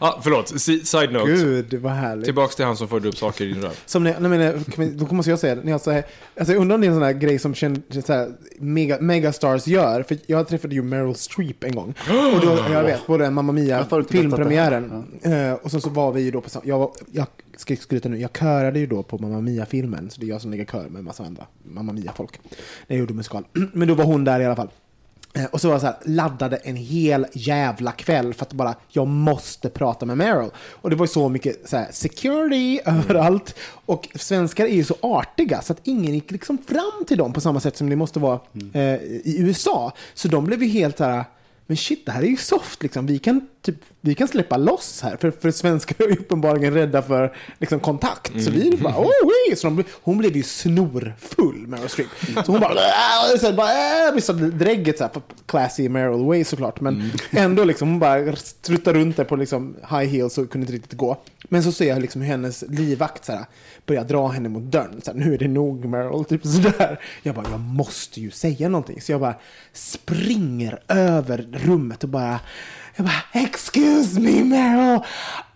[0.00, 1.32] Ja, förlåt, Si- side note.
[1.32, 2.24] Gud, det var härligt.
[2.24, 3.70] Tillbaks till han som förde upp saker i din röv.
[3.86, 5.62] Som när, nej, men, vi- då måste jag säga det.
[5.64, 6.04] När jag, så här,
[6.38, 8.98] alltså, jag undrar om det är en sån här grej som känd, så här, mega,
[9.00, 10.02] megastars gör.
[10.02, 11.94] För jag träffade ju Meryl Streep en gång.
[12.34, 14.99] Och då, jag vet, både Mamma Mia, filmpremiären.
[15.22, 18.20] Eh, och sen så var vi ju då på jag, var, jag ska skryta nu,
[18.20, 20.10] jag körade ju då på Mamma Mia-filmen.
[20.10, 22.40] Så det är jag som lägger kör med en massa andra Mamma Mia-folk.
[22.86, 23.44] När jag gjorde musikal.
[23.72, 24.70] Men då var hon där i alla fall.
[25.34, 28.74] Eh, Och så var jag så här, laddade en hel jävla kväll för att bara,
[28.88, 30.50] jag måste prata med Meryl.
[30.56, 33.54] Och det var ju så mycket så här, security överallt.
[33.86, 37.40] Och svenskar är ju så artiga så att ingen gick liksom fram till dem på
[37.40, 38.40] samma sätt som det måste vara
[38.72, 39.92] eh, i USA.
[40.14, 41.24] Så de blev ju helt så här,
[41.70, 43.06] men shit, det här är ju soft liksom.
[43.06, 45.16] Vi kan, typ, vi kan släppa loss här.
[45.16, 48.44] För, för svenskar är uppenbarligen rädda för liksom, kontakt.
[48.44, 49.10] Så vi bara, oh,
[49.48, 49.56] wee!
[49.56, 52.08] så de, Hon blev ju snorfull, Meryl Streep.
[52.46, 55.12] Så hon bara, "Äh", så här, bara äh, vissa drägget så här,
[55.46, 56.80] classy Meryl way såklart.
[56.80, 60.72] Men ändå liksom, hon bara struttade runt där på liksom, high heels och kunde inte
[60.72, 61.16] riktigt gå.
[61.52, 63.44] Men så ser jag liksom hur hennes livvakt så här,
[63.86, 65.00] börjar dra henne mot dörren.
[65.04, 67.00] Så här, nu är det nog Meryl, typ sådär.
[67.22, 69.00] Jag bara, jag måste ju säga någonting.
[69.00, 69.34] Så jag bara
[69.72, 72.40] springer över rummet och bara,
[72.96, 75.00] jag bara, excuse me Meryl,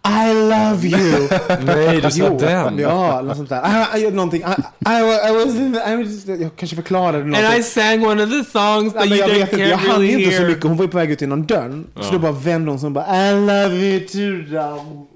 [0.07, 1.28] I love you.
[1.64, 2.78] Nej, du sa Jo, den.
[2.78, 3.96] Ja, något sånt där.
[3.96, 4.40] I, I, någonting.
[4.40, 7.62] I, I, I was in the, I was, jag kanske förklarade någonting.
[7.62, 10.64] sang one of the songs Nej, men jag vet inte, jag hann inte så mycket.
[10.64, 11.87] Hon var ju på väg ut genom dörren.
[12.00, 14.59] Så då bara vände hon sig och bara I love you too.
[14.59, 15.13] Dom.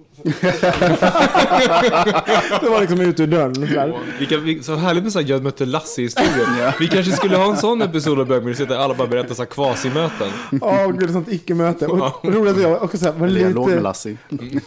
[2.61, 3.54] Det var liksom ut ur dörren.
[3.54, 3.98] Så här.
[4.18, 6.74] Vilka, vil- så härligt med så här, jag mötte Lasse-historier.
[6.81, 9.46] Vi kanske skulle ha en sån episod av Bögministeriet där alla bara berättar så här
[9.46, 10.28] kvasimöten.
[10.61, 11.87] Åh gud, sånt icke-möte.
[11.87, 13.83] Och, roligt att jag också så här, var Dialog med lite...
[13.83, 14.16] Lassie.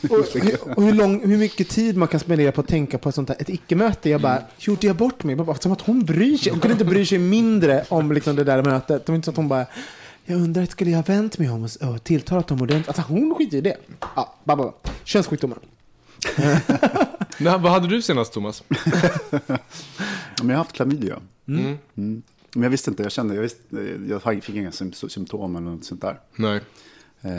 [0.10, 3.16] Och, och hur, lång, hur mycket tid man kan spendera på att tänka på ett
[3.16, 4.10] sånt här, ett icke-möte.
[4.10, 5.36] Jag bara, gjorde jag bort mig?
[5.36, 6.52] Jag Bara, som att hon bryr sig.
[6.52, 9.06] Hon kunde inte bry sig mindre om liksom det där mötet.
[9.06, 9.66] Det var inte så att hon bara,
[10.26, 12.88] jag undrar, skulle jag ha vänt mig om och, tilltalat dem ordentligt?
[12.88, 13.76] Alltså hon skiter i det.
[14.16, 14.72] Ja, babba.
[15.12, 15.58] Könssjukdomar.
[17.40, 18.64] Vad hade du senast Thomas?
[20.38, 21.20] Ja, Men jag har haft klamydia.
[21.48, 21.78] Mm.
[21.98, 22.22] Mm.
[22.54, 25.86] Men jag visste inte, jag kände, jag, visste, jag fick inga sym- symptom eller något
[25.86, 26.20] sånt där.
[26.36, 26.56] Nej.
[27.22, 27.32] Eh,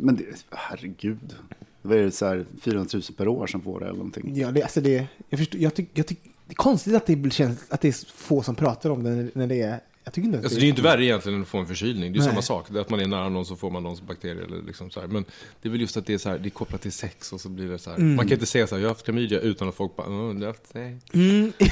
[0.00, 1.34] men det, herregud.
[1.82, 4.36] Vad är det, så här 400 000 per år som får det eller någonting?
[4.36, 7.32] Ja, det, alltså det, jag förstår, jag tycker, jag tycker, det är konstigt att det
[7.32, 10.38] känns, att det är få som pratar om det när det är, jag tycker inte
[10.38, 12.12] Alltså, det är ju inte värre egentligen än att få en förkylning.
[12.12, 12.66] Det är ju samma sak.
[12.70, 14.42] Det är att man är nära någon så får man någons bakterier.
[14.42, 15.06] Eller liksom så här.
[15.06, 15.24] Men
[15.62, 17.40] det är väl just att det är, så här, det är kopplat till sex och
[17.40, 17.96] så blir det så här.
[17.96, 18.16] Mm.
[18.16, 20.34] Man kan inte säga så här, jag har haft klamydia utan att folk bara, "Åh,
[20.34, 20.98] du har haft det.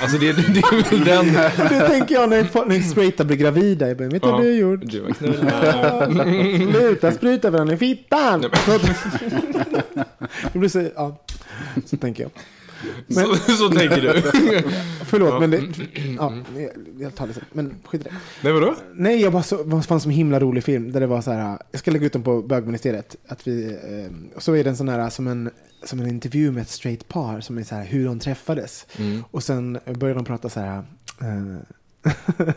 [0.03, 1.27] Alltså det, det är väl den...
[1.69, 3.89] Det tänker jag när, när straighta blir gravida.
[3.89, 4.45] Jag bara, vet du vad Ja.
[4.45, 4.81] du har gjort?
[4.85, 6.73] Du har knullat.
[6.73, 8.41] Sluta spruta varandra i fittan!
[10.53, 11.25] det blir så, ja,
[11.85, 12.31] så tänker jag.
[13.07, 14.23] Men- Så, så tänker du.
[15.05, 15.63] Förlåt, men det,
[16.19, 16.33] ja,
[16.99, 17.45] jag, tar det sen.
[17.53, 18.15] Men skit i det.
[18.43, 18.75] Nej vadå?
[18.95, 21.59] Nej, jag bara så, vad fanns som himla rolig film där det var så här,
[21.71, 23.17] jag ska lägga ut den på bögministeriet.
[23.29, 25.51] Att vi, eh, och så är den sån här som en,
[25.85, 28.87] som en intervju med ett straight par som är så här hur de träffades.
[28.99, 29.25] Mm.
[29.31, 30.79] Och sen börjar de prata så här.
[31.21, 31.57] eh,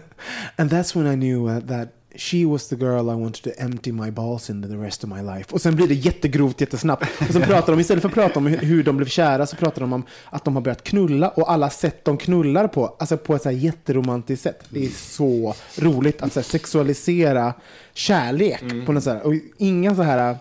[0.55, 3.91] And that's when I knew uh, that she was the girl I wanted to empty
[3.91, 5.45] my balls into the rest of my life.
[5.51, 7.05] Och sen blir det jättegrovt jättesnabbt.
[7.27, 9.81] Och sen pratar de, istället för att prata om hur- de blev kära, så pratar
[9.81, 13.35] de om att de har börjat knulla och alla sätt de knullar på, alltså på
[13.35, 14.63] ett så här jätteromantiskt sätt.
[14.69, 17.53] Det är så roligt att så sexualisera
[17.93, 19.25] kärlek på något så här.
[19.27, 20.35] Och inga så här,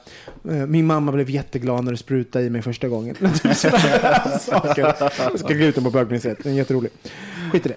[0.51, 3.15] eh, min mamma blev jätteglad när du sprutade i mig första gången.
[3.43, 4.95] Typ sådana saker.
[5.19, 6.91] Jag ska gå ut den på bögministeriet, den är jätterolig.
[7.53, 7.75] Skit i det.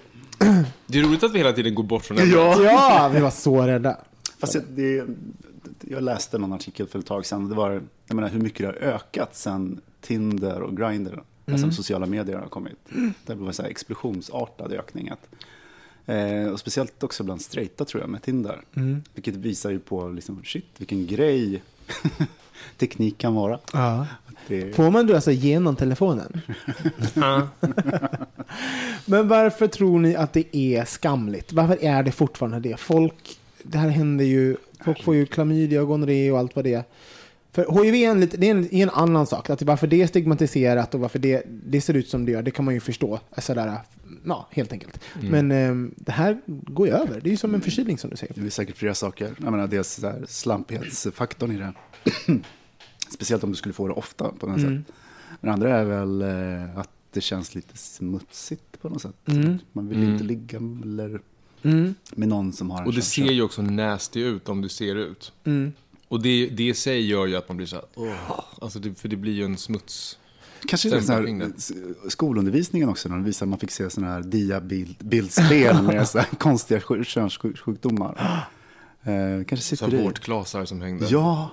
[0.87, 2.33] Det är roligt att vi hela tiden går bort från ämnet.
[2.33, 2.63] Ja.
[2.63, 3.97] Ja, vi var så rädda.
[4.39, 5.05] Fast jag, det,
[5.81, 7.49] jag läste någon artikel för ett tag sedan.
[7.49, 11.19] Det var jag menar, hur mycket det har ökat sen Tinder och Grindr,
[11.51, 12.77] alltså sociala medier har kommit.
[13.25, 15.09] Det var här explosionsartad ökning.
[15.09, 15.29] Att,
[16.05, 18.61] eh, och speciellt också bland straighta tror jag med Tinder.
[19.13, 21.63] Vilket visar ju på liksom, shit, vilken grej
[22.77, 23.59] teknik kan vara.
[23.73, 24.07] Ja.
[24.47, 26.41] Det, Får man då alltså genom telefonen?
[29.05, 31.53] Men varför tror ni att det är skamligt?
[31.53, 32.79] Varför är det fortfarande det?
[32.79, 36.73] Folk, det här händer ju, folk får ju klamydia och gonorré och allt vad det
[36.73, 36.83] är.
[37.51, 39.49] För HIV är en, lite, det är en, är en annan sak.
[39.49, 42.51] Att varför det är stigmatiserat och varför det, det ser ut som det gör, det
[42.51, 43.19] kan man ju förstå.
[43.29, 43.77] Alltså där,
[44.25, 44.99] ja, helt enkelt.
[45.21, 47.21] Men eh, det här går ju över.
[47.21, 48.33] Det är ju som en förkylning som du säger.
[48.37, 49.35] det är säkert flera saker.
[49.37, 51.73] Jag menar, dels så här, slampighetsfaktorn i det.
[53.13, 54.83] Speciellt om du skulle få det ofta på något Mm.
[54.85, 54.95] sätt.
[55.41, 59.15] Men det andra är väl eh, att det känns lite smutsigt på något sätt.
[59.25, 59.57] Mm.
[59.71, 61.21] Man vill inte ligga eller
[61.63, 61.95] Mm.
[62.15, 64.69] med någon som har en Och det sån ser ju också nasty ut om det
[64.69, 65.31] ser ut.
[65.43, 65.73] Mm.
[66.07, 68.39] Och det, det i sig gör ju att man blir så här, åh.
[68.61, 70.19] Alltså det, för det blir ju en smuts.
[70.67, 71.53] Kanske det så här,
[72.09, 76.79] skolundervisningen också, när de att man fick se sådana här diabildspel med så här konstiga
[76.79, 78.47] sj- könssjukdomar.
[79.03, 80.03] Eh, kanske Så sitter här i.
[80.03, 81.05] vårtklasar som hängde.
[81.09, 81.49] Ja,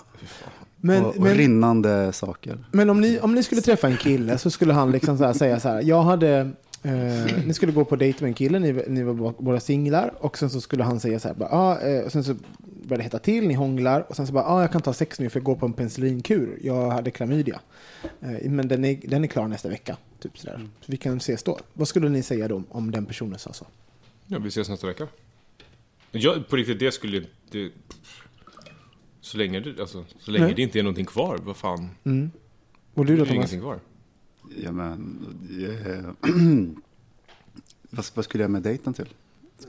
[0.76, 2.64] Men, och, och men, rinnande saker.
[2.72, 5.32] men om, ni, om ni skulle träffa en kille så skulle han liksom så här
[5.32, 5.82] säga så här.
[5.82, 6.38] Jag hade,
[6.82, 10.14] eh, ni skulle gå på dejt med en kille, ni, ni var bå- båda singlar.
[10.18, 11.34] Och sen så skulle han säga så här.
[11.34, 12.34] Bara, ah, eh, och sen så
[12.84, 14.06] börjar det hetta till, ni hånglar.
[14.08, 15.72] Och sen så bara, ah, jag kan ta sex nu för jag går på en
[15.72, 16.58] penicillinkur.
[16.62, 17.60] Jag hade klamydia.
[18.20, 19.96] Eh, men den är, den är klar nästa vecka.
[20.22, 20.68] Typ sådär.
[20.80, 21.58] Så vi kan ses då.
[21.72, 23.66] Vad skulle ni säga då om den personen sa så?
[24.26, 25.06] Ja, vi ses nästa vecka.
[26.10, 27.70] Jag, på riktigt, det skulle det,
[29.20, 30.54] Så länge, det, alltså, så länge Nej.
[30.54, 31.88] det inte är någonting kvar, vad fan.
[32.94, 33.30] Och du då är Thomas?
[33.30, 33.80] ingenting kvar.
[34.56, 35.18] Ja, men,
[35.86, 36.30] eh,
[37.90, 39.08] vad, vad skulle jag med dejten till?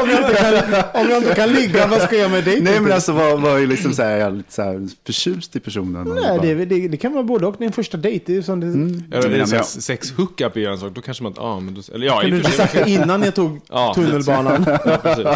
[0.00, 0.54] Om, jag inte kan,
[1.02, 2.60] om jag inte kan ligga, vad ska jag med dig?
[2.62, 5.56] Nej men alltså var, var ju liksom så här, jag är lite så här förtjust
[5.56, 6.08] i personen.
[6.14, 7.54] Nej, bara- det, det, det kan vara både och.
[7.58, 8.24] Det är en första dejt.
[8.26, 10.66] Det är ju som det, Ja, Men det är så här, sex hookup är ju
[10.66, 12.90] en sak, då kanske man, ja men då, eller ja, kan i du sagt det
[12.90, 14.66] innan jag tog Ja, tunnelbanan?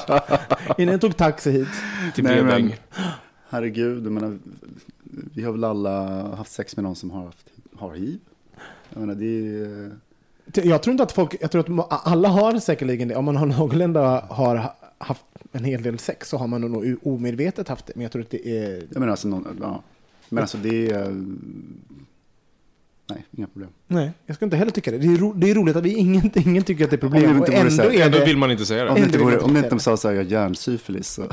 [0.09, 1.69] Ja, innan jag tog taxi hit.
[2.15, 2.73] Till Nej, men-
[3.51, 4.39] Herregud, jag menar,
[5.35, 7.47] vi har väl alla haft sex med någon som har, haft,
[7.79, 8.19] har hiv?
[8.91, 9.91] Jag menar, det är...
[10.55, 13.17] Jag tror inte att folk, jag tror att alla har säkerligen det.
[13.17, 17.69] Om man har någorlunda har haft en hel del sex så har man nog omedvetet
[17.69, 17.93] haft det.
[17.97, 18.87] Men jag tror att det är...
[18.91, 19.83] Jag menar alltså, någon, ja.
[20.29, 21.25] Men alltså det är...
[23.39, 23.71] Nej, inga problem.
[23.87, 24.99] Nej, jag ska inte heller tycka det.
[24.99, 27.11] Det är, ro, det är roligt att vi ingen, ingen tycker att det är Om
[27.13, 27.37] det problem.
[27.37, 28.25] inte Och vore ändå så här- är Ändå det...
[28.25, 29.01] vill man inte säga Om det.
[29.01, 31.27] det inte, vore, om det jag inte sa så här, jag har hjärnsyfilis så...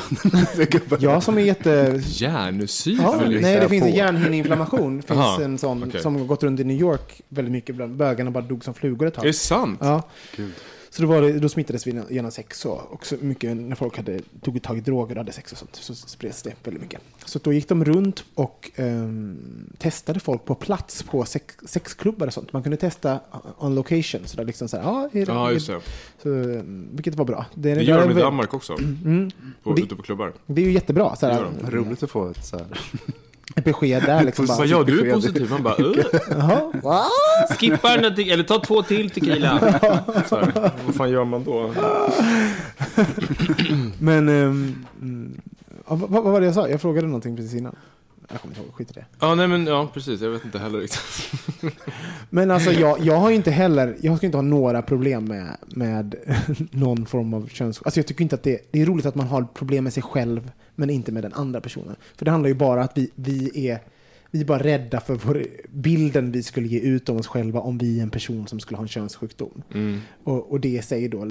[1.00, 1.70] Jag som är jätte...
[1.70, 3.42] Ja, Hjärnsyfilis?
[3.42, 4.98] nej, det finns en hjärnhinneinflammation.
[5.02, 6.02] Det finns Aha, en sån okej.
[6.02, 7.76] som har gått runt i New York väldigt mycket.
[7.76, 9.36] Bland bögarna bara dog som flugor ett Är det tag.
[9.36, 9.80] sant?
[9.82, 10.04] Ja.
[10.36, 10.52] Gud.
[10.96, 12.72] Så då, var det, då smittades vi genom sex så.
[12.72, 15.76] Och så mycket när folk hade, tog tag i droger och hade sex och sånt.
[15.76, 17.02] Så spreds det väldigt mycket.
[17.26, 19.38] Så då gick de runt och ehm,
[19.78, 22.54] testade folk på plats på sex, sexklubbar och sånt.
[22.54, 23.20] Man kunde testa
[23.58, 24.22] on location.
[24.26, 25.82] Så där liksom så här, ja, är, Ja, just det.
[26.24, 27.46] Så, ehm, vilket var bra.
[27.54, 28.74] Det, Det gör de i Danmark också.
[28.74, 29.32] Mm.
[29.64, 30.34] På, det- ute på klubbar.
[30.46, 31.16] Det är ju jättebra.
[31.16, 31.52] Så Det här.
[31.72, 32.66] Roligt att få ett så här...
[33.56, 34.46] besked där liksom.
[34.46, 35.14] Bara, du är besked.
[35.14, 35.50] positiv.
[35.50, 37.06] Man bara, "Ugh." Jaha, va?
[37.60, 39.60] skippa den där, eller ta två till tequila.
[40.30, 41.74] Så här, vad fan gör man då?
[44.00, 44.28] Men,
[45.88, 46.70] ja, vad, vad var det jag sa?
[46.70, 47.76] Jag frågade någonting precis innan.
[48.32, 49.06] Jag kommer inte ihåg, skit i det.
[49.20, 50.22] Ja, nej men ja, precis.
[50.22, 51.32] Jag vet inte heller riktigt.
[52.30, 55.58] Men alltså jag, jag har ju inte heller, jag ska inte ha några problem med,
[55.68, 56.16] med
[56.72, 57.82] någon form av köns...
[57.82, 60.04] Alltså jag tycker inte att det, det är roligt att man har problem med sig
[60.04, 61.96] själv men inte med den andra personen.
[62.16, 63.80] För det handlar ju bara att vi, vi är
[64.32, 67.78] vi är bara rädda för vår, bilden vi skulle ge ut om oss själva om
[67.78, 69.64] vi är en person som skulle ha en könssjukdom.
[69.74, 70.02] Mm.
[70.24, 71.30] Och, och det sig då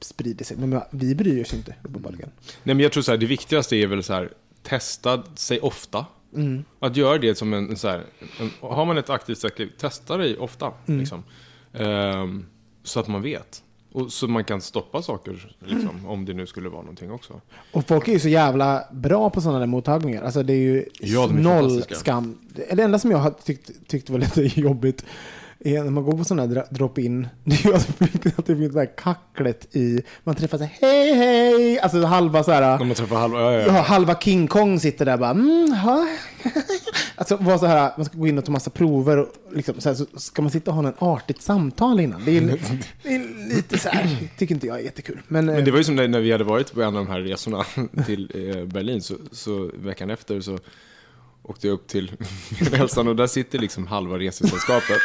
[0.00, 0.56] sprider sig.
[0.56, 2.30] Men vi bryr oss inte uppenbarligen.
[2.62, 6.06] Nej, men jag tror så här, det viktigaste är väl så här, testa sig ofta.
[6.34, 6.64] Mm.
[6.78, 8.04] Att göra det som en, så här,
[8.40, 10.72] en, har man ett aktivt sexliv, testa dig ofta.
[10.86, 11.00] Mm.
[11.00, 11.22] Liksom.
[11.72, 12.46] Ehm,
[12.82, 13.62] så att man vet.
[13.92, 17.40] Och så man kan stoppa saker, liksom, om det nu skulle vara någonting också.
[17.72, 20.22] Och folk är ju så jävla bra på sådana där mottagningar.
[20.22, 22.38] Alltså det är ju Ja, de är noll skam.
[22.54, 25.04] Det enda som jag har tyckt, tyckt var lite jobbigt
[25.64, 27.28] när man går på sådana här drop-in.
[27.44, 30.02] Det är ju att det finns det här kacklet i...
[30.24, 31.80] Man träffar så här, hej hej!
[31.80, 32.78] Alltså halva så här...
[32.78, 36.06] Man träffar halva, ja, ja, halva King Kong sitter där bara mm, ha.
[37.16, 39.88] Alltså var så här, man ska gå in och ta massa prover och liksom, så,
[39.88, 42.24] här, så ska man sitta och ha en artigt samtal innan.
[42.24, 42.40] Det är,
[43.02, 45.20] det är lite så här, tycker inte jag är jättekul.
[45.28, 47.04] Men, Men eh, det var ju som när när vi hade varit på en av
[47.04, 47.64] de här resorna
[48.06, 50.58] till eh, Berlin, så, så veckan efter så
[51.42, 52.12] åkte jag upp till
[52.72, 55.00] hälsan och där sitter liksom halva resesällskapet.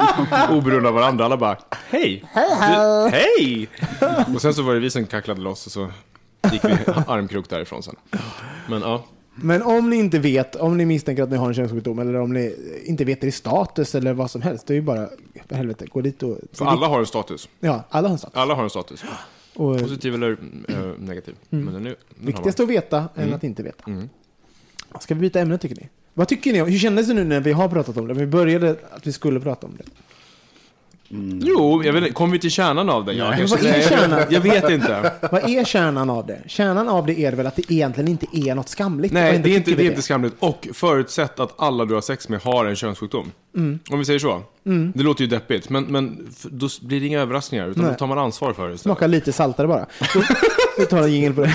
[0.50, 1.24] Oberoende av varandra.
[1.24, 2.24] Alla bara, hej!
[2.34, 3.68] Du, hej!
[4.34, 5.90] Och sen så var det vi som kacklade loss och så
[6.52, 6.70] gick vi
[7.06, 7.96] armkrok därifrån sen.
[8.68, 11.98] Men ja, Men om ni inte vet, om ni misstänker att ni har en könssjukdom
[11.98, 15.08] eller om ni inte vet er status eller vad som helst, det är ju bara,
[15.48, 16.38] för helvete, gå dit och...
[16.52, 17.48] för alla har en status.
[17.60, 18.36] Ja, alla har en status.
[18.36, 19.04] Alla har en status.
[19.54, 20.30] Och Positiv eller
[20.68, 21.34] eh, negativ.
[21.48, 23.34] Men den är, den viktigast att veta än Mm.
[23.34, 23.84] att inte veta.
[23.86, 24.08] Mm.
[25.00, 25.88] Ska vi byta ämne tycker ni?
[26.14, 26.58] Vad tycker ni?
[26.58, 28.14] Hur kändes det nu när vi har pratat om det?
[28.14, 29.84] Vi började att vi skulle prata om det.
[31.42, 33.12] Jo, jag vet inte, kom vi till kärnan av det?
[33.12, 34.20] Ja, vad är kärnan?
[34.30, 35.12] Jag vet inte.
[35.32, 36.42] Vad är kärnan av det?
[36.46, 39.14] Kärnan av det är väl att det egentligen inte är något skamligt?
[39.14, 40.34] Nej, det är, inte, det är inte skamligt.
[40.38, 43.32] Och förutsätt att alla du har sex med har en könssjukdom.
[43.56, 43.78] Mm.
[43.90, 44.42] Om vi säger så.
[44.94, 47.68] Det låter ju deppigt, men, men då blir det inga överraskningar.
[47.68, 47.92] Utan Nej.
[47.92, 48.80] då tar man ansvar för det istället.
[48.80, 49.86] Smaka lite saltare bara.
[50.78, 51.54] Vi tar en jingel på det.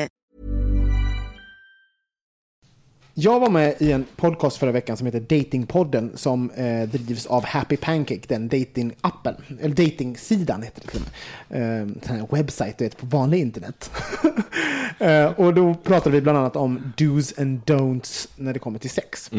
[3.13, 7.45] Jag var med i en podcast förra veckan som heter Datingpodden som eh, drivs av
[7.45, 11.07] Happy Pancake, den datingappen, eller datingsidan heter det till och
[11.51, 11.81] med.
[11.81, 11.87] Eh,
[12.77, 13.91] du vet, på vanlig internet.
[14.99, 18.89] eh, och då pratade vi bland annat om do's and don'ts när det kommer till
[18.89, 19.31] sex.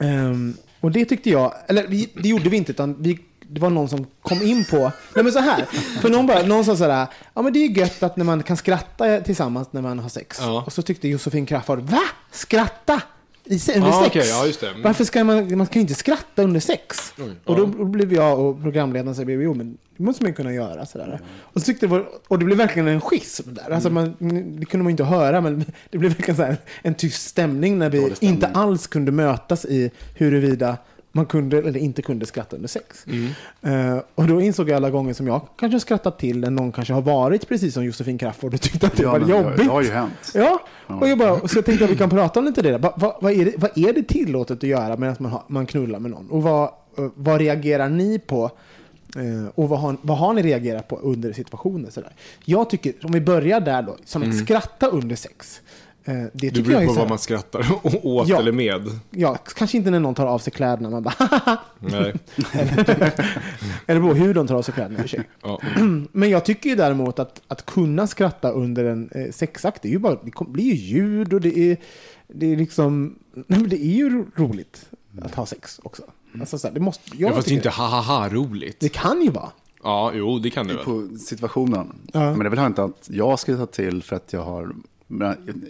[0.00, 1.88] Ehm, och det tyckte jag, eller
[2.22, 5.32] det gjorde vi inte, utan vi, det var någon som kom in på, nej men
[5.32, 5.64] så här,
[6.00, 8.42] för någon, bara, någon sa sådär, ja men det är ju gött att när man
[8.42, 10.38] kan skratta tillsammans när man har sex.
[10.40, 10.62] Ja.
[10.66, 12.02] Och så tyckte Josefin Crafoord, va?
[12.30, 13.02] Skratta?
[13.44, 14.06] I, under Ja, sex?
[14.16, 14.68] okej, ja, just det.
[14.68, 14.82] Mm.
[14.82, 17.14] Varför ska man, man kan ju inte skratta under sex?
[17.44, 20.86] och då blev jag och programledaren så jo men det måste man ju kunna göra
[20.86, 21.20] sådär.
[21.40, 23.70] Och, så tyckte det var, och det blev verkligen en schism där.
[23.70, 24.14] Alltså man,
[24.60, 27.90] det kunde man ju inte höra, men det blev verkligen så en tyst stämning när
[27.90, 30.76] vi inte alls kunde mötas i huruvida
[31.16, 33.04] man kunde eller inte kunde skratta under sex.
[33.62, 36.94] Eh, och då insåg jag alla gånger som jag kanske skrattat till när någon kanske
[36.94, 39.56] har varit precis som Josefin Crafoord och tyckte att det Ja, var det jobbigt.
[39.56, 40.32] det har ju hänt.
[40.34, 42.70] Ja, och jag bara, så jag tänkte att vi kan prata om lite det.
[42.70, 42.78] där.
[42.78, 45.66] Va, va, vad, är det vad är det tillåtet att göra medan man, har, man
[45.66, 46.30] knullar med någon?
[46.30, 46.62] Och vad,
[46.98, 48.50] eh, vad reagerar ni på?
[49.16, 51.90] Eh, och vad har, vad har ni reagerat på under situationer?
[51.90, 52.12] Sådär?
[52.44, 55.60] Jag tycker, om vi börjar där då, som att skratta under sex.
[56.08, 57.66] Eh, det tycker jag beror på vad man skrattar
[58.06, 58.38] åt Ja.
[58.38, 58.82] eller med.
[59.10, 60.90] Ja, kanske inte när någon tar av sig kläderna.
[60.90, 62.14] Man bara Nej.
[63.86, 65.20] Eller på hur de tar av sig kläderna i sig.
[65.42, 65.60] Ja.
[66.12, 69.92] Men jag tycker ju däremot att, att kunna skratta under en eh, sexakt, det, är
[69.92, 71.76] ju bara, det blir ju ljud och det är,
[72.28, 74.88] det är liksom, nej men det är ju ro- roligt
[75.22, 76.02] att ha sex också.
[76.40, 78.80] Alltså så här, det måste, jag Ja, fast det är inte ha ha ha roligt.
[78.80, 79.50] det kan ju vara.
[79.82, 80.84] Ja, jo, det kan det väl.
[80.84, 81.92] På situationen.
[82.12, 82.20] Ja.
[82.20, 84.74] Men det är väl inte att jag ska ta till för att jag har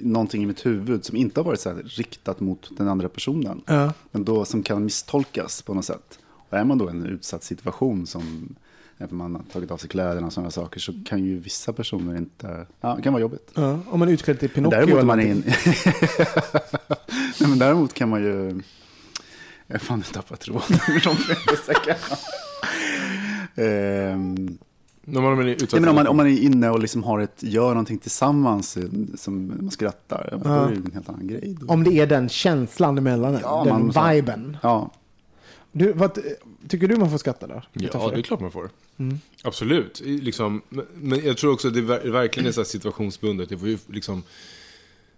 [0.01, 3.63] någonting i mitt huvud som inte har varit så riktat mot den andra personen.
[3.67, 3.93] Ja.
[4.11, 6.19] Men då som kan misstolkas på något sätt.
[6.51, 8.55] Och är man då i en utsatt situation som
[8.99, 12.67] man har tagit av sig kläderna och sådana saker så kan ju vissa personer inte,
[12.81, 13.51] ja det kan vara jobbigt.
[13.55, 15.45] Ja, om man är utklädd till Pinocchio däremot, man in...
[17.41, 18.63] Nej, men däremot kan man ju...
[19.67, 20.63] Jag fan, nu tappade tråden.
[21.05, 21.99] De säkert.
[23.55, 24.59] Ehm,
[25.09, 27.43] När man är Nej, men om, man, om man är inne och liksom har ett,
[27.43, 30.37] gör någonting tillsammans eh, som man skrattar, ja.
[30.37, 31.57] då är det en helt annan grej.
[31.61, 31.67] Då.
[31.67, 34.57] Om det är den känslan emellan Ja, den man- viben.
[34.63, 34.91] Ja,
[35.73, 36.19] Du, vad,
[36.69, 37.69] tycker du man får skratta där?
[37.73, 38.71] Ja, det är klart man får.
[38.99, 39.19] Mm.
[39.45, 40.03] Absolut.
[40.05, 40.63] Liksom,
[40.95, 43.49] men, jag tror också att det ver- verkligen är så här situationsbundet.
[43.49, 44.23] Det, får ju liksom,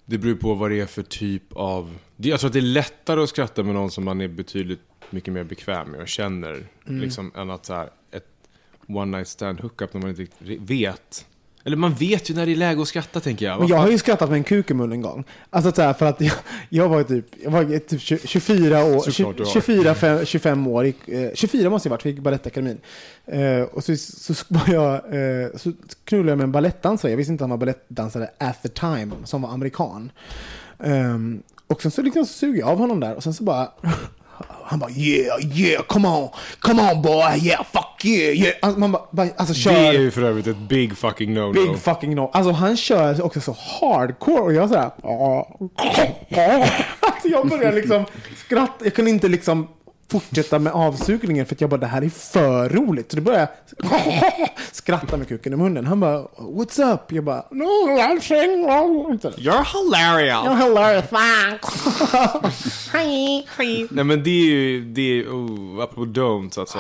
[0.04, 1.98] det beror på vad det är för typ av...
[2.16, 5.34] Jag tror att det är lättare att skratta med någon som man är betydligt mycket
[5.34, 6.66] mer bekväm med och känner.
[6.86, 7.00] Mm.
[7.00, 7.90] Liksom, än att så här,
[8.88, 10.26] one night stand hookup när man inte
[10.58, 11.24] vet.
[11.64, 13.58] Eller man vet ju när det är läge att skratta tänker jag.
[13.58, 15.24] Men jag har ju skrattat med en kuk i mun en gång.
[15.50, 16.32] Alltså så här, för att jag,
[16.68, 19.60] jag var typ, jag var typ 20 24 år, Såklart du 20, har.
[19.60, 22.80] 24, fem- 25 år, gick, eh, 24 måste jag varit, för jag gick Balettakademin.
[23.26, 24.34] Eh, och så, så
[24.66, 25.72] jag, eh, så
[26.04, 29.10] knullade jag med en balettdansare, jag visste inte att han var balettdansare at the time,
[29.24, 30.10] som var amerikan.
[30.84, 33.68] Ehm, och sen så liksom så suger jag av honom där och sen så bara
[34.64, 38.54] han bara yeah, yeah, come on, come on boy, yeah, fuck yeah, yeah.
[38.62, 39.72] Alltså, man bara, alltså kör.
[39.72, 41.52] Det är ju för övrigt ett big fucking no-no.
[41.52, 42.30] Big fucking no.
[42.32, 44.90] Alltså han kör också så hardcore och jag sådär.
[47.00, 48.04] Alltså jag började liksom
[48.46, 48.84] skratta.
[48.84, 49.68] Jag kunde inte liksom
[50.10, 53.10] fortsätta med avsugningen för att jag bara det här är för roligt.
[53.10, 55.86] Så då började jag skratta med kuken i munnen.
[55.86, 57.12] Han bara what's up?
[57.12, 58.66] Jag bara no nothing.
[59.36, 60.46] You're hilarious!
[60.46, 61.08] You're hilarious.
[62.92, 63.48] Thanks.
[63.56, 63.86] Hej.
[63.90, 66.78] Nej men det är ju, det är, oh, apropå don'ts alltså.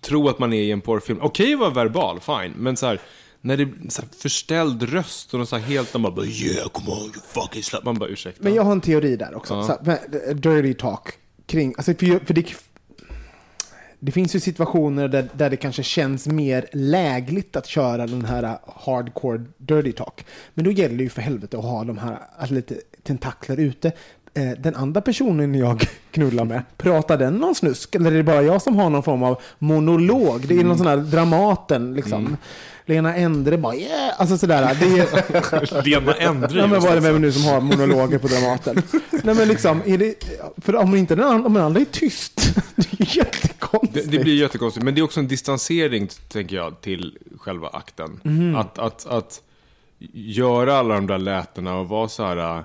[0.00, 1.18] Tro att man är i en porrfilm.
[1.22, 2.52] Okej att vara verbal, fine.
[2.56, 3.00] Men så här,
[3.40, 6.90] när det är så här förställd röst och så här helt, man bara yeah, come
[6.90, 7.84] on, you fucking slut.
[7.84, 8.44] Man bara ursäkta.
[8.44, 9.54] Men jag har en teori där också.
[9.54, 9.62] Ja.
[9.62, 11.17] Så här, dirty talk
[11.48, 12.46] kring, alltså för, för det,
[14.00, 18.58] det finns ju situationer där, där det kanske känns mer lägligt att köra den här
[18.66, 20.26] hardcore dirty talk.
[20.54, 23.92] Men då gäller det ju för helvete att ha de här alltså lite tentakler ute.
[24.34, 27.94] Eh, Den andra personen jag knullar med, pratar den någon snusk?
[27.94, 30.48] Eller är det bara jag som har någon form av monolog?
[30.48, 32.36] Det är någon sån här Dramaten liksom.
[32.88, 34.76] Lena Endre bara yeah, alltså sådär.
[34.80, 38.28] Det är, Lena Endre Ja, men vad är det med nu som har monologer på
[38.28, 38.82] Dramaten?
[39.24, 40.24] Nej men liksom, är det,
[40.56, 44.10] för om inte den andra, om den andra är tyst, det är ju jättekonstigt.
[44.10, 44.84] Det, det blir jättekonstigt.
[44.84, 48.20] Men det är också en distansering, tänker jag, till själva akten.
[48.22, 48.56] Mhm.
[48.56, 49.42] Att, att, att
[50.12, 52.64] göra alla de där lätena och vara så här...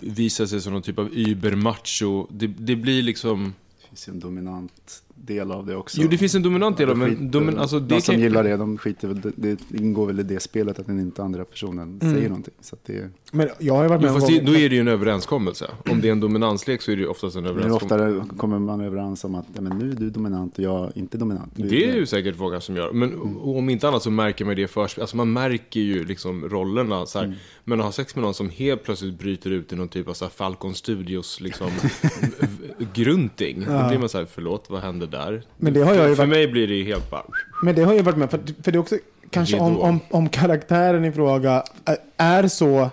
[0.00, 2.26] Visa sig som någon typ av übermacho.
[2.30, 3.54] Det, det blir liksom...
[3.80, 6.00] Det finns en dominant del av det också.
[6.02, 8.22] Jo, det finns en dominant del av Det men domin, alltså, det de som kan,
[8.22, 11.22] gillar det, de skiter väl, det, det ingår väl i det spelet att den inte
[11.22, 12.14] andra personen Mm.
[12.14, 12.54] säger någonting.
[12.60, 14.74] Så att det, Men jag har varit med Jo, fast det, gånger- då är det
[14.74, 15.70] ju en överenskommelse.
[15.90, 17.94] Om det är en dominanslek så är det ju oftast en men överenskommelse.
[18.20, 20.98] oftare kommer man överens om att ja, men nu är du dominant och jag är
[20.98, 21.52] inte dominant.
[21.56, 22.92] Du- Det är ju säkert många som gör.
[22.92, 24.98] Men och om inte annat så märker man det först.
[24.98, 27.06] Alltså man märker ju liksom rollerna.
[27.06, 27.24] Så här.
[27.26, 27.36] Mm.
[27.64, 30.12] Men att ha sex med någon som helt plötsligt bryter ut i någon typ av
[30.12, 31.70] så här Falcon Studios liksom
[32.94, 33.58] grunting.
[33.60, 35.15] Då blir man så här, förlåt, vad hände där?
[35.56, 37.22] Men det har jag ju För varit- mig blir det helt bara...
[37.62, 38.96] Men det har jag varit med för, för det är också
[39.30, 42.90] kanske om, om, om karaktären i fråga är- är så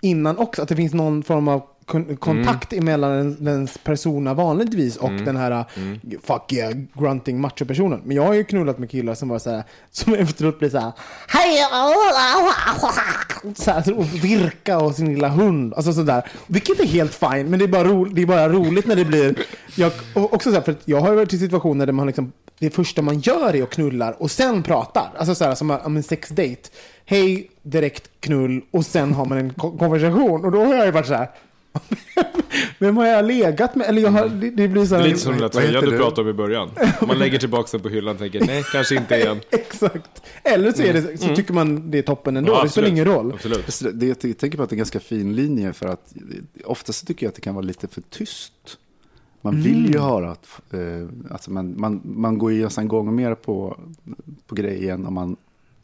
[0.00, 4.96] innan också, att det finns någon form av kon- kontakt emellan den, dens persona vanligtvis
[4.96, 5.64] och den här
[6.22, 8.00] fuck yeah, grunting macho-personen.
[8.04, 10.78] Men jag har ju knullat med killar som var så här, som efteråt blir så
[10.78, 10.92] här,
[11.28, 11.58] hej,
[13.54, 15.74] så här, och virka och sin lilla hund.
[15.74, 16.22] Alltså sådär.
[16.46, 19.04] Vilket är helt fine, men det är bara, ro, det är bara roligt när det
[19.04, 19.34] blir,
[19.76, 22.70] jag, också så här, för att jag har varit i situationer där man liksom, det
[22.70, 25.10] första man gör är att knullar och sen pratar.
[25.18, 26.56] Alltså så här, som om en sexdate.
[27.04, 30.44] Hej, direkt knull och sen har man en ko- konversation.
[30.44, 31.30] Och då har jag ju varit så här.
[32.78, 33.86] Vem har jag legat med?
[33.86, 35.04] Eller jag har, det, det blir så Det här.
[35.04, 36.70] är lite som den där tröjan du pratade om i början.
[37.06, 39.40] Man lägger tillbaka den på hyllan och tänker, nej, kanske inte igen.
[39.50, 40.22] Exakt.
[40.44, 42.52] Eller så, är det, så tycker man det är toppen ändå.
[42.52, 43.32] Ja, det spelar ingen roll.
[43.32, 43.64] Absolut.
[43.64, 46.12] Fast det, det, jag tänker på att det är en ganska fin linje för att
[46.64, 48.52] oftast tycker jag att det kan vara lite för tyst.
[49.40, 49.92] Man vill Mm.
[49.92, 50.80] ju höra att, eh,
[51.30, 53.80] alltså man, man, man går ju nästan gånger mer på,
[54.46, 55.36] på grejen om man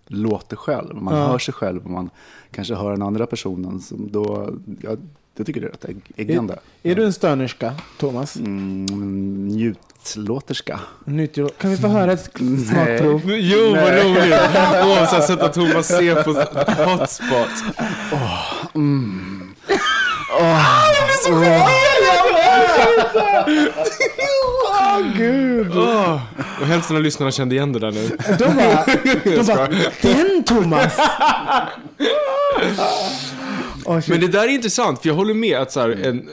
[0.07, 0.95] låter själv.
[1.03, 1.27] Man Ja.
[1.27, 2.11] hör sig själv och man
[2.51, 3.81] kanske hör den andra personen.
[3.81, 4.97] Som då, ja,
[5.37, 6.59] jag tycker det är rätt ägg- äggande.
[6.83, 8.37] Är du en stönerska, Thomas?
[8.37, 10.81] Mm, njutlåterska.
[11.05, 12.25] Nytt, kan vi få höra ett
[12.69, 13.23] smakprov?
[13.27, 14.35] Jo, vad roligt!
[14.85, 16.33] Åh, så sätta Thomas C på
[16.85, 17.49] hotspot.
[24.71, 25.73] Åh gud!
[25.77, 26.19] Åh,
[26.61, 28.11] och hälften av lyssnarna kände igen det där nu.
[28.39, 28.85] De bara,
[29.25, 29.69] de bara
[30.03, 30.99] den Thomas!
[33.85, 34.09] Shit.
[34.09, 36.29] Men det där är intressant, för jag håller med att så här, en,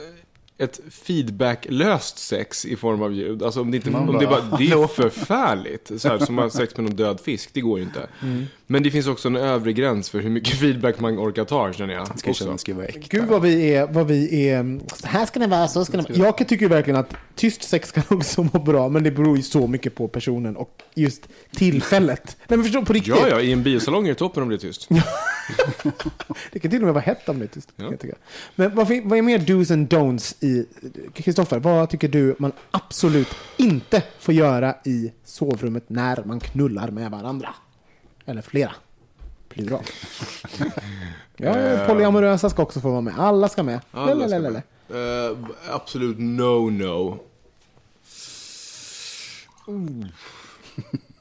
[0.58, 4.70] ett feedbacklöst sex i form av ljud, alltså om det inte, om det, bara, det
[4.70, 5.90] är förfärligt.
[5.96, 8.08] Så här, som att ha sex med någon död fisk, det går ju inte.
[8.72, 11.94] Men det finns också en övre gräns för hur mycket feedback man orkar ta, känner
[11.94, 12.18] jag.
[12.18, 13.00] Ska känna ska vara äkta.
[13.18, 16.18] Gud vad vi är, vad vi är, så här ska det vara, så ska det
[16.18, 16.34] vara.
[16.38, 19.66] Jag tycker verkligen att tyst sex kan också må bra, men det beror ju så
[19.66, 22.36] mycket på personen och just tillfället.
[22.48, 23.14] Nej men förstå, på riktigt.
[23.20, 24.88] Ja, ja, i en biosalong är det toppen om det är tyst.
[26.52, 27.72] Det kan till och med vara hett om det är tyst.
[27.76, 27.90] Ja.
[28.54, 30.66] Men vad, vad är mer do's and don'ts i...
[31.14, 37.10] Kristoffer, vad tycker du man absolut inte får göra i sovrummet när man knullar med
[37.10, 37.54] varandra?
[38.26, 38.72] Eller flera.
[39.48, 39.84] Plural.
[41.36, 43.18] Ja, polyamorösa ska också få vara med.
[43.18, 43.80] Alla ska med.
[43.92, 44.62] Alla ska med.
[44.90, 45.38] Eh,
[45.70, 47.18] absolut no-no.
[49.66, 50.06] Oh.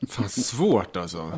[0.10, 1.32] Fan, svårt alltså.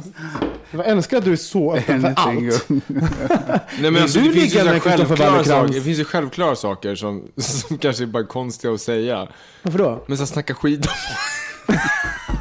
[0.72, 2.70] Jag älskar att du är så öppen för allt.
[2.70, 7.28] Nej, men alltså, du det, finns ju självklara saker, det finns ju självklara saker som,
[7.38, 9.28] som kanske är bara konstiga att säga.
[9.62, 10.04] Varför då?
[10.08, 11.74] Men så snacka skit om...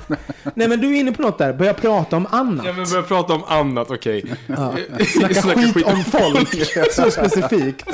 [0.55, 1.53] Nej men du är inne på något där.
[1.53, 2.67] Börja prata om annat.
[2.67, 4.25] Ja, men börja prata om annat, okej.
[4.47, 4.75] Ja.
[5.19, 6.69] Snacka, Snacka skit om folk.
[6.93, 7.87] Så specifikt.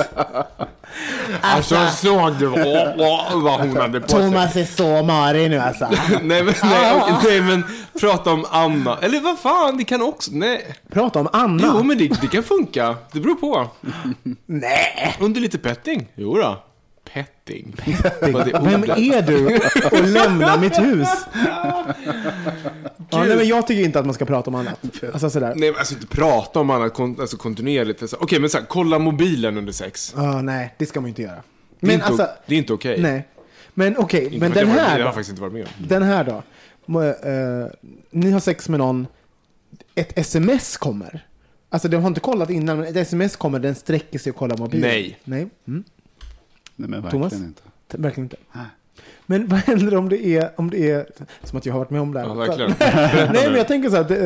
[1.41, 4.19] Alltså, jag såg du vad vad hon hade på sig.
[4.21, 5.89] Thomas är så marig nu alltså.
[6.23, 7.65] Nej men, nej, okej, nej men
[8.01, 9.03] prata om annat.
[9.03, 10.75] Eller vad fan, det kan också, nej.
[10.91, 11.71] Prata om annat.
[11.75, 13.71] Jo men det, det kan funka, det beror på.
[14.47, 15.17] Nej.
[15.21, 16.63] Under lite petting, jo då.
[17.13, 17.75] Petting.
[18.21, 18.33] Det
[18.63, 19.47] Vem är du
[19.99, 21.09] och lämna mitt hus?
[23.11, 24.81] Ja, nej, men jag tycker inte att man ska prata om annat.
[25.13, 25.53] Alltså sådär.
[25.57, 28.11] Nej men alltså inte prata om annat kon- alltså, kontinuerligt.
[28.11, 30.15] Så- Okej men så här, kolla mobilen under sex.
[30.17, 31.33] Ja, nej, det ska man ju inte göra.
[31.35, 33.01] Det är Men inte, alltså, det är inte okej.
[33.01, 33.29] nej.
[33.75, 35.69] Men okej, Inte men den här Jag har faktiskt inte varit med om.
[35.89, 36.43] Den här då?
[37.03, 37.67] Eh,
[38.11, 39.07] ni har sex med någon,
[39.95, 41.27] ett sms kommer.
[41.71, 44.57] Alltså de har inte kollat innan, men ett sms kommer, den sträcker sig och kollar
[44.57, 44.89] mobilen.
[44.91, 45.19] Nej.
[45.25, 45.85] Nej, mm,
[46.79, 47.33] Nej, men Thomas?
[47.33, 47.63] verkligen inte.
[47.89, 48.37] t- verkligen inte.
[48.53, 48.67] Nej.
[49.31, 51.07] Men vad händer om det är, om det är,
[51.43, 52.27] som att jag har varit med om det här.
[52.27, 52.75] Ja, verkligen.
[53.33, 54.17] Nej, men jag tänker så att eh,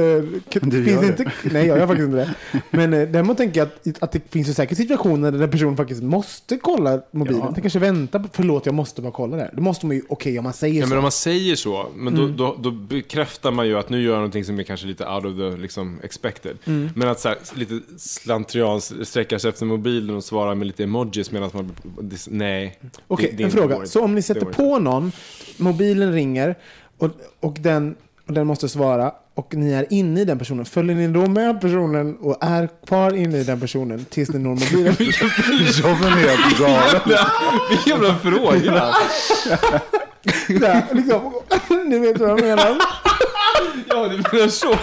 [0.52, 2.34] k- Du finns inte, nej jag gör faktiskt inte det.
[2.70, 6.02] Men eh, däremot tänker jag att, att det finns ju säkert situationer där personen faktiskt
[6.02, 7.40] måste kolla mobilen.
[7.40, 7.50] Ja.
[7.54, 9.50] Den kanske väntar på, förlåt jag måste bara kolla det här.
[9.52, 10.88] Då måste man ju, okej om man säger Ja, så.
[10.88, 12.36] men om man säger så, men Mm.
[12.36, 15.06] då, då, då bekräftar man ju att nu gör jag någonting som är kanske lite
[15.08, 16.56] out of the liksom, expected.
[16.64, 16.88] Mm.
[16.94, 21.30] Men att så här, lite slentrian sträcka sig efter mobilen och svara med lite emojis
[21.30, 21.72] medan man...
[22.00, 22.78] det- Nej.
[23.06, 23.86] Okej, det- det en fråga.
[23.86, 24.91] Så om ni Det sätter på någon,
[25.56, 26.54] mobilen ringer
[26.98, 27.94] och, och, den,
[28.26, 31.60] och den måste svara och ni är inne i den personen, följer ni då med
[31.60, 34.96] personen och är kvar inne i den personen tills ni når mobilen?
[35.82, 37.18] Jobben är helt galen.
[37.70, 38.94] Vilken jävla fråga!
[40.60, 41.32] Där, liksom,
[41.86, 42.76] ni vet vad jag menar?
[43.88, 44.74] Ja, du menar så.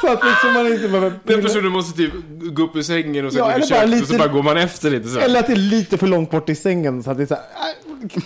[0.00, 1.12] Så att liksom man inte behöver...
[1.24, 2.12] Den personen måste typ
[2.52, 4.42] gå upp ur sängen och sen Ja, gå bara köket och lite- så bara går
[4.42, 5.18] man efter lite så.
[5.18, 5.24] här.
[5.26, 7.34] Eller att det är lite för långt bort i sängen så att det är så
[7.34, 7.44] här,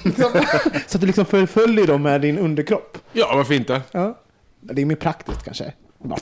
[0.05, 0.25] liksom,
[0.87, 2.99] Så att du liksom förföljer dem med din underkropp.
[3.13, 3.81] Ja, varför inte?
[3.93, 4.19] Ja.
[4.61, 5.73] Det är mer praktiskt kanske.
[6.05, 6.19] Bara,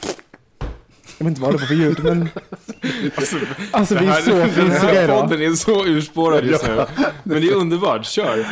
[1.19, 2.29] jag vet inte vad det var för ljud, men...
[3.71, 6.85] Alltså vi är så den här podden är så urspårad just nu.
[7.23, 8.47] Men det är underbart, kör.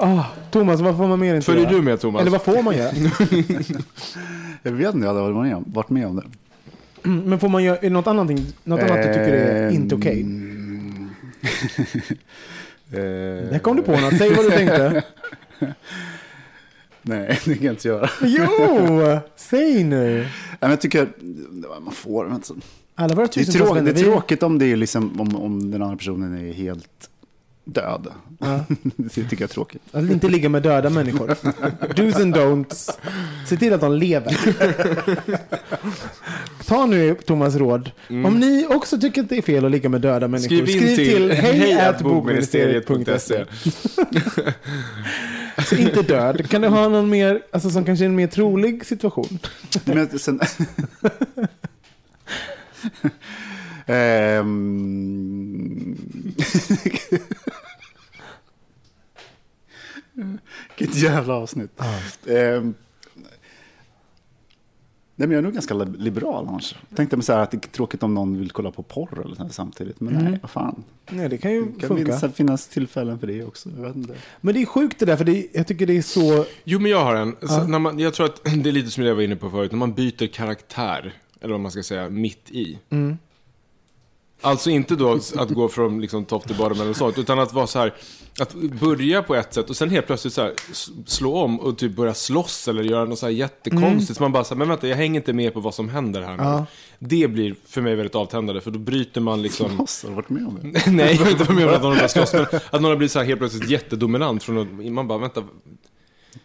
[0.00, 1.72] Ah, Thomas, vad får man mer inte Följer göra?
[1.74, 2.20] du med Thomas?
[2.20, 2.92] Eller vad får man göra?
[4.62, 6.24] Jag vet inte, jag hade varit med om, varit med om det.
[7.02, 8.28] Men får man göra är det något annat,
[8.64, 10.20] något annat du tycker är inte okej?
[10.20, 11.10] Ehm,
[12.90, 15.02] Där eh, kom du på något, säg vad du tänkte.
[17.02, 18.10] Nej, det kan jag inte göra.
[18.22, 20.14] Jo, säg nu.
[20.18, 20.28] Nej,
[20.60, 21.08] men jag tycker,
[21.84, 22.54] man får, men så-
[22.94, 25.70] Alla våra det är, tusentals trå- det är tråkigt om, det är liksom, om, om
[25.70, 27.10] den andra personen är helt
[27.68, 28.06] död.
[28.38, 28.64] Ja.
[28.96, 29.82] det tycker jag är tråkigt.
[29.92, 31.28] Att inte ligga med döda människor.
[31.94, 32.90] Do's and don'ts.
[33.46, 34.36] Se till att de lever.
[36.66, 37.90] Ta nu Thomas råd.
[38.08, 40.66] Om ni också tycker att det är fel att ligga med döda människor, Mm.
[40.66, 42.66] Skriv in till hejatbogministeriet.se.
[42.66, 43.44] hejatbogministeriet.se.
[45.68, 46.50] Så inte död.
[46.50, 49.38] Kan du ha någon mer, alltså som kanske är en mer trolig situation?
[49.84, 50.40] Men sen...
[53.86, 55.96] Ehm...
[60.78, 61.80] Vilket jävla avsnitt.
[62.26, 62.74] Ehm...
[65.20, 66.74] Nej, men jag är nog ganska li- liberal annars.
[66.96, 69.34] Tänkte mig så här att det är tråkigt om någon vill kolla på porr eller
[69.36, 70.00] så här samtidigt.
[70.00, 70.84] Men nej, vad fan.
[71.10, 72.04] Nej, det kan ju Det kan funka.
[72.18, 73.68] finnas, finnas tillfällen för det också.
[73.76, 74.14] Jag vet inte.
[74.40, 76.44] Men det är sjukt det där, för det, jag tycker det är så...
[76.64, 77.36] Jo, men jag har en.
[77.40, 79.72] Så när man, jag tror att det är lite som jag var inne på förut,
[79.72, 82.78] när man byter karaktär, eller vad man ska säga, mitt i.
[84.40, 87.66] Alltså inte då att gå från liksom topp till bottom eller sånt, utan att vara
[87.66, 87.94] så här,
[88.40, 90.52] att börja på ett sätt och sen helt plötsligt så här,
[91.06, 94.16] slå om och typ börja slåss eller göra något så här jättekonstigt.
[94.16, 96.22] Så man bara så här, men vänta, jag hänger inte med på vad som händer
[96.22, 96.42] här nu.
[96.42, 96.66] Ja.
[96.98, 99.76] Det blir för mig väldigt avtändande, för då bryter man liksom...
[99.76, 100.86] Slåss, har du varit med om det?
[100.90, 102.96] Nej, jag har inte varit med om att någon börjar slåss, men att någon har
[102.96, 105.42] blivit så här helt plötsligt jättedominant från att, man bara, vänta,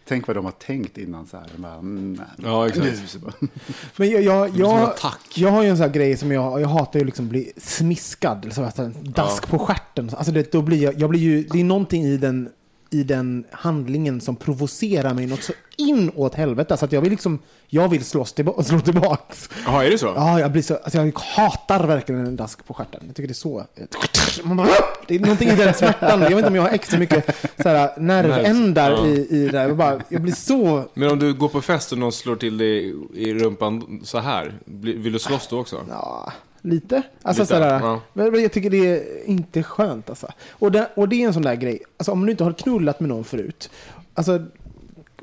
[0.08, 1.46] Tänk vad de har tänkt innan så här.
[1.58, 2.26] Bara, mm, nej.
[2.44, 3.18] Ja, exakt.
[3.98, 4.94] Men jag, jag, jag,
[5.36, 8.48] jag har ju en sån här grej som jag, jag hatar ju liksom bli smiskad,
[8.52, 10.10] så att en dask på stjärten.
[10.18, 12.50] Alltså det, då blir jag, jag blir ju, det är någonting i den,
[12.90, 16.78] i den handlingen som provocerar mig något så inåt helvete.
[16.78, 19.50] Så att jag vill liksom, jag vill slåss tillba- slå tillbaks.
[19.66, 20.06] Jaha, är det så?
[20.16, 23.04] Ja, jag blir så, alltså jag hatar verkligen en dask på stjärten.
[23.08, 23.66] Jag tycker det är så...
[24.44, 24.68] Man bara,
[25.08, 26.22] det är någonting i den smärtan.
[26.22, 29.08] Jag vet inte om jag har extra mycket så här, nervändar Ja.
[29.08, 29.62] i, i det.
[29.62, 30.84] Jag, bara, jag blir så...
[30.94, 34.54] Men om du går på fest och någon slår till dig i rumpan så här,
[34.66, 35.78] vill du slåss då också?
[35.90, 37.02] Ja, lite.
[37.22, 38.02] Alltså Lite, sådär, ja.
[38.14, 40.28] men men jag tycker det är inte skönt alltså.
[40.52, 43.00] Och det, och det är en sån där grej, alltså om du inte har knullat
[43.00, 43.70] med någon förut,
[44.14, 44.46] alltså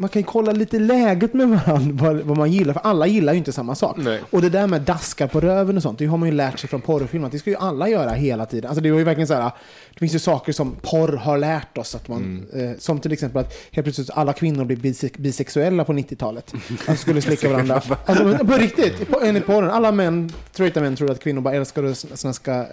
[0.00, 3.32] man kan ju kolla lite läget med varandra, vad, vad man gillar, för alla gillar
[3.32, 3.96] ju inte samma sak.
[3.98, 4.20] Nej.
[4.30, 6.68] Och det där med daskar på röven och sånt, det har man ju lärt sig
[6.68, 8.68] från porrfilmer, att det ska ju alla göra hela tiden.
[8.68, 9.50] Alltså det var ju verkligen så här,
[9.94, 12.70] det finns ju saker som porr har lärt oss, att man, Mm.
[12.70, 16.52] eh, som till exempel att helt plötsligt alla kvinnor blev bise- bisexuella på 90-talet.
[16.86, 17.82] Att skulle slicka varandra.
[18.06, 21.94] Alltså på riktigt, på- enligt porren, alla män, straighta män tror att kvinnor bara älskar
[22.16, 22.64] snaska, eh,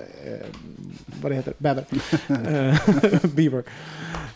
[1.22, 1.84] vad det heter, bäver.
[2.28, 2.76] Eh,
[3.36, 3.64] Beaver.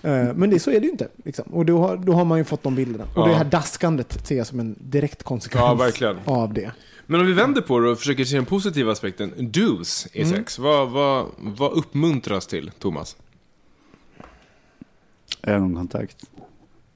[0.01, 1.07] Eh, Men det, så är det ju inte.
[1.23, 1.45] Liksom.
[1.53, 3.03] Och då har, då har man ju fått de bilderna.
[3.03, 3.27] Och Ja.
[3.27, 6.71] det här daskandet ser jag som en direkt konsekvens Ja, av det.
[7.05, 10.59] Men om vi vänder på det och försöker se den positiva aspekten, dos i sex,
[10.59, 13.15] vad, vad, vad uppmuntras till, Thomas?
[15.43, 16.23] Ögonkontakt.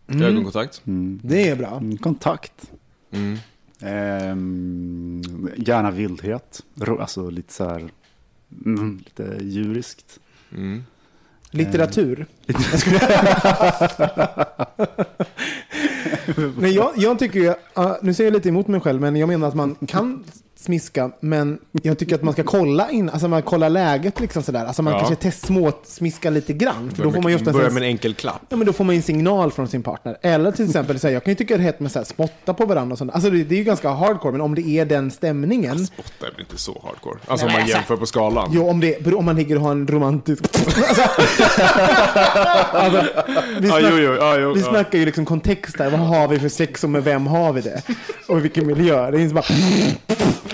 [0.08, 0.82] Ögonkontakt?
[0.86, 1.20] Mm.
[1.24, 1.78] Det är bra.
[1.78, 2.72] Mm, Kontakt.
[3.12, 3.38] Mm.
[3.80, 6.62] Ehm, gärna vildhet.
[6.99, 7.89] Alltså lite så här,
[8.66, 10.20] mm, lite djuriskt.
[11.56, 12.26] Litteratur.
[16.58, 17.53] men jag, jag tycker ju,
[18.01, 20.24] nu säger jag lite emot mig själv, men jag menar att man kan
[20.66, 24.66] smiska, men jag tycker att man ska kolla in, alltså man kollar läget liksom sådär.
[24.66, 24.99] Alltså man Ja.
[24.99, 25.45] kanske test
[26.30, 26.91] lite grann.
[26.95, 28.41] För då får man ju Börja med en enkel klapp.
[28.49, 30.18] Ja, men då får man en signal från sin partner.
[30.22, 32.53] Eller till exempel, så här, jag kan ju tycka det är hett med här, spotta
[32.53, 33.11] på varandra och sånt.
[33.13, 35.88] Alltså det, det är ju ganska hardcore, men om det är den stämningen.
[35.88, 37.20] Spotta är väl inte så hardcore?
[37.28, 38.49] Alltså om Nej, man alltså- jämför på skalan.
[38.53, 40.43] Jo, om, det, om man ligger och har en romantisk...
[40.55, 40.82] alltså,
[42.72, 43.03] alltså,
[43.59, 44.70] vi, Ja, snack, jo, jo, ja, jo, vi ja.
[44.70, 45.89] snackar ju liksom kontext där.
[45.89, 47.82] Vad har vi för sex och med vem har vi det?
[48.28, 49.11] Och i vilken miljö?
[49.11, 49.45] Det är inte bara...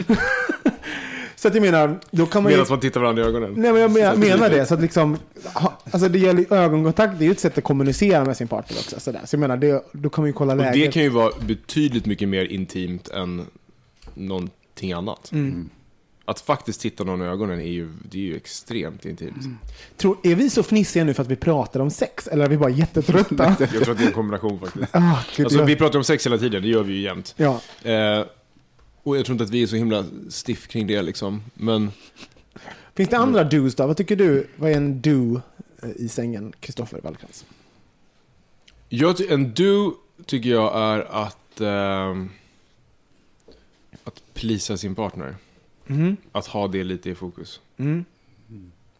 [1.35, 2.57] Så att jag menar, då kan man ju...
[2.57, 3.53] Medan man tittar varandra i ögonen.
[3.57, 4.65] Nej, men jag menar, menar det.
[4.65, 5.17] Så att liksom,
[5.53, 8.47] ha, alltså det gäller ju ögonkontakt, det är ju ett sätt att kommunicera med sin
[8.47, 8.99] partner också.
[8.99, 9.21] Sådär.
[9.25, 10.73] Så jag menar, det, då kan man ju kolla Och läget.
[10.73, 13.45] det kan ju vara betydligt mycket mer intimt än
[14.13, 15.31] någonting annat.
[15.31, 15.69] Mm.
[16.25, 19.45] att faktiskt titta någon i ögonen är ju, det är ju extremt intimt.
[19.97, 22.27] Tror, är vi så fnissiga nu för att vi pratar om sex?
[22.27, 23.55] Eller är vi bara jättetrötta?
[23.59, 24.85] Jag tror att det är en kombination faktiskt.
[24.91, 27.33] ah, gud, Alltså, jag, vi pratar om sex hela tiden, det gör vi ju jämt.
[27.37, 27.59] ja.
[27.83, 28.25] Eh,
[29.03, 31.41] och jag tror inte att vi är så himla stiff kring det liksom.
[31.53, 31.91] Men
[32.95, 33.87] Finns det andra do's då?
[33.87, 34.47] Vad tycker du?
[34.55, 35.41] Vad är en do
[35.83, 37.45] eh, i sängen, Kristoffer Wallkrantz?
[38.93, 39.93] jag, en do
[40.25, 42.29] tycker jag är att, ehm,
[44.03, 45.35] att plisa sin partner.
[45.87, 46.17] Mm.
[46.31, 47.61] Att ha det lite i fokus.
[47.77, 48.05] Mm.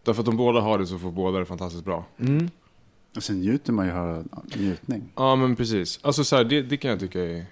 [0.03, 2.05] Därför att om båda har det så får båda det fantastiskt bra.
[2.19, 2.49] Mm.
[3.15, 5.03] Och sen njuter man ju av njutning.
[5.15, 5.99] Ja men precis.
[6.01, 7.45] Alltså så här, det, det kan jag tycka är...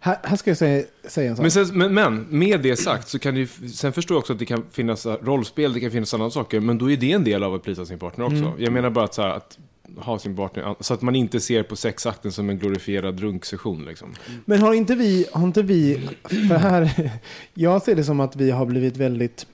[0.00, 1.42] Här, här ska jag säga, säga en sak.
[1.42, 4.32] Men, sen, men, men med det sagt så kan det ju, sen förstår jag också
[4.32, 7.24] att det kan finnas rollspel, det kan finnas andra saker, men då är det en
[7.24, 8.52] del av att plisa sin partner också.
[8.58, 9.58] Jag menar bara att, så här, att
[9.98, 14.14] ha sin partner, så att man inte ser på sexakten som en glorifierad runksession liksom.
[14.44, 17.10] Men har inte vi, har inte vi, för här,
[17.54, 19.46] jag ser det som att vi har blivit väldigt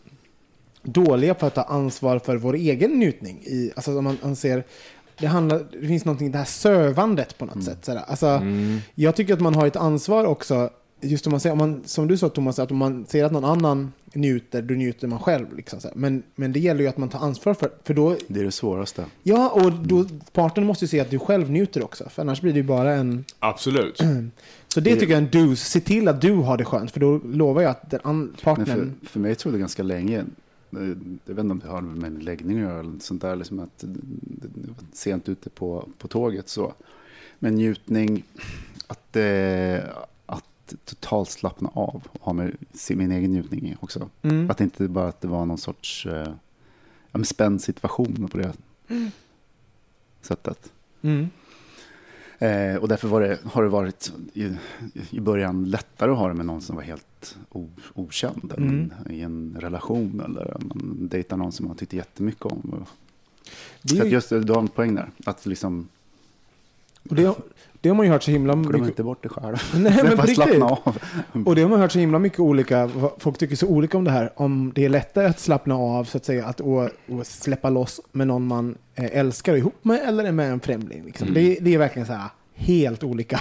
[0.82, 3.38] dåliga på att ta ansvar för vår egen njutning.
[3.44, 4.64] I, alltså om man, man ser,
[5.18, 7.84] det, handlar, det finns någonting, det här sövandet på något sätt.
[7.84, 8.02] Sådär.
[8.06, 8.42] Alltså,
[8.94, 12.08] Jag tycker att man har ett ansvar också, just om man ser, om man, som
[12.08, 15.56] du sa Thomas, att om man ser att någon annan njuter, då njuter man själv.
[15.56, 15.94] Liksom, så här.
[15.96, 18.52] men, men det gäller ju att man tar ansvar för, för då, Det är det
[18.52, 19.04] svåraste.
[19.22, 22.52] ja, och då, parten måste ju se att du själv njuter också, för annars blir
[22.52, 23.24] det ju bara en...
[23.38, 24.00] Absolut.
[24.68, 25.56] Så det tycker jag är en do.
[25.56, 26.90] Se till att du har det skönt.
[26.90, 28.94] För då lovar jag att den an- Men partnern...
[29.00, 30.24] för, för mig trodde det ganska länge,
[31.24, 33.58] jag vet inte om det har med min läggning att göra eller sånt där, liksom
[33.58, 33.84] att
[34.92, 36.74] sent ute på, på tåget så.
[37.38, 38.24] Men njutning,
[38.86, 39.84] att, eh,
[40.26, 44.08] att totalt slappna av och ha med se min egen njutning också.
[44.22, 44.50] Mm.
[44.50, 46.34] Att det inte bara att det var någon sorts eh,
[47.12, 48.52] ja, spänd situation på det
[50.20, 50.72] sättet.
[51.02, 51.30] Mm.
[52.42, 54.56] Eh, och därför det, har det varit i,
[55.10, 58.52] i början lättare att ha det med någon som var helt o, okänd.
[58.56, 58.92] än Mm.
[59.10, 62.86] I en relation eller man dejtar någon som man tyckte jättemycket om.
[63.82, 65.10] Det, Så just det, du har en poäng där.
[65.26, 65.88] Att liksom,
[67.08, 67.34] och det,
[67.82, 68.88] det har man ju hört så himla glöm mycket...
[68.88, 69.56] inte bort det själv.
[69.74, 70.98] Nej, men bara slappna av.
[71.46, 72.90] Och det har man hört så himla mycket olika...
[73.18, 74.32] Folk tycker så olika om det här.
[74.36, 78.00] Om det är lättare att slappna av, så att säga, att och, och släppa loss
[78.12, 81.04] med någon man eh, älskar ihop med eller med en främling.
[81.04, 81.34] Liksom.
[81.34, 83.40] Det, det är verkligen så här helt olika.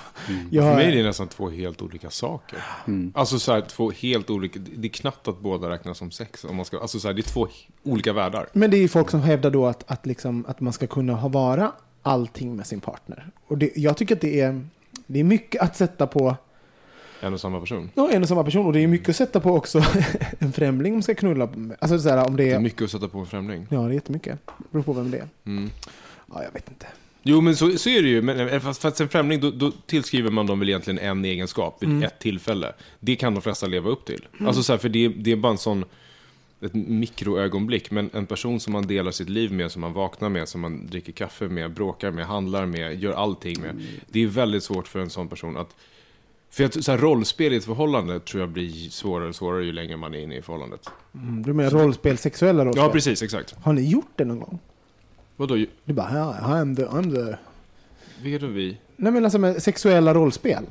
[0.50, 2.60] Jag, För mig är det nästan två helt olika saker.
[2.88, 3.12] Mm.
[3.16, 6.44] Alltså så här, två helt olika, det är knappt att båda räknas som sex.
[6.44, 7.48] Om man ska, alltså så här, det är två
[7.84, 8.48] olika världar.
[8.54, 11.14] Men det är ju folk som hävdar då att, att, liksom, att man ska kunna
[11.14, 11.72] ha vara
[12.02, 13.28] allting med sin partner.
[13.48, 14.66] Och det, jag tycker att det är,
[15.08, 16.36] det är mycket att sätta på
[17.22, 17.90] En och samma person.
[17.96, 18.66] ja, en och samma person.
[18.66, 19.82] Och det är mycket att sätta på också
[20.40, 21.50] en främling man ska knulla.
[21.80, 22.60] Alltså så här, om det Det är är...
[22.60, 23.68] mycket att sätta på en främling.
[23.70, 24.40] Ja, det är jättemycket.
[24.58, 25.28] Det beror på vem det är.
[25.46, 25.70] Mm.
[26.34, 26.86] Ja, jag vet inte.
[27.24, 28.22] Jo, men så, så är det ju.
[28.22, 31.78] Men eh, fast, fast en främling, då, då tillskriver man dem väl egentligen en egenskap
[31.84, 32.04] vid Mm.
[32.04, 32.74] ett tillfälle.
[33.00, 34.28] Det kan de flesta leva upp till.
[34.40, 35.86] Alltså så här, för det, det är bara en sån
[36.62, 40.50] ett mikroögonblick, men en person som man delar sitt liv med, som man vaknar med,
[40.50, 43.82] som man dricker kaffe med, bråkar med, handlar med, gör allting med.
[44.10, 45.76] Det är väldigt svårt för en sån person att...
[46.50, 49.72] För att, så här, rollspel i ett förhållande tror jag blir svårare och svårare ju
[49.72, 50.90] längre man är inne i förhållandet.
[51.14, 52.84] Mm, du menar rollspel, sexuella rollspel?
[52.84, 53.56] Ja, precis, exakt.
[53.64, 54.60] Har ni gjort det någon gång?
[55.36, 57.38] Vadå, Du bara, I'm the, I'm the...
[58.24, 58.78] vilka då vi?
[58.96, 60.66] Nej men alltså med sexuella rollspel.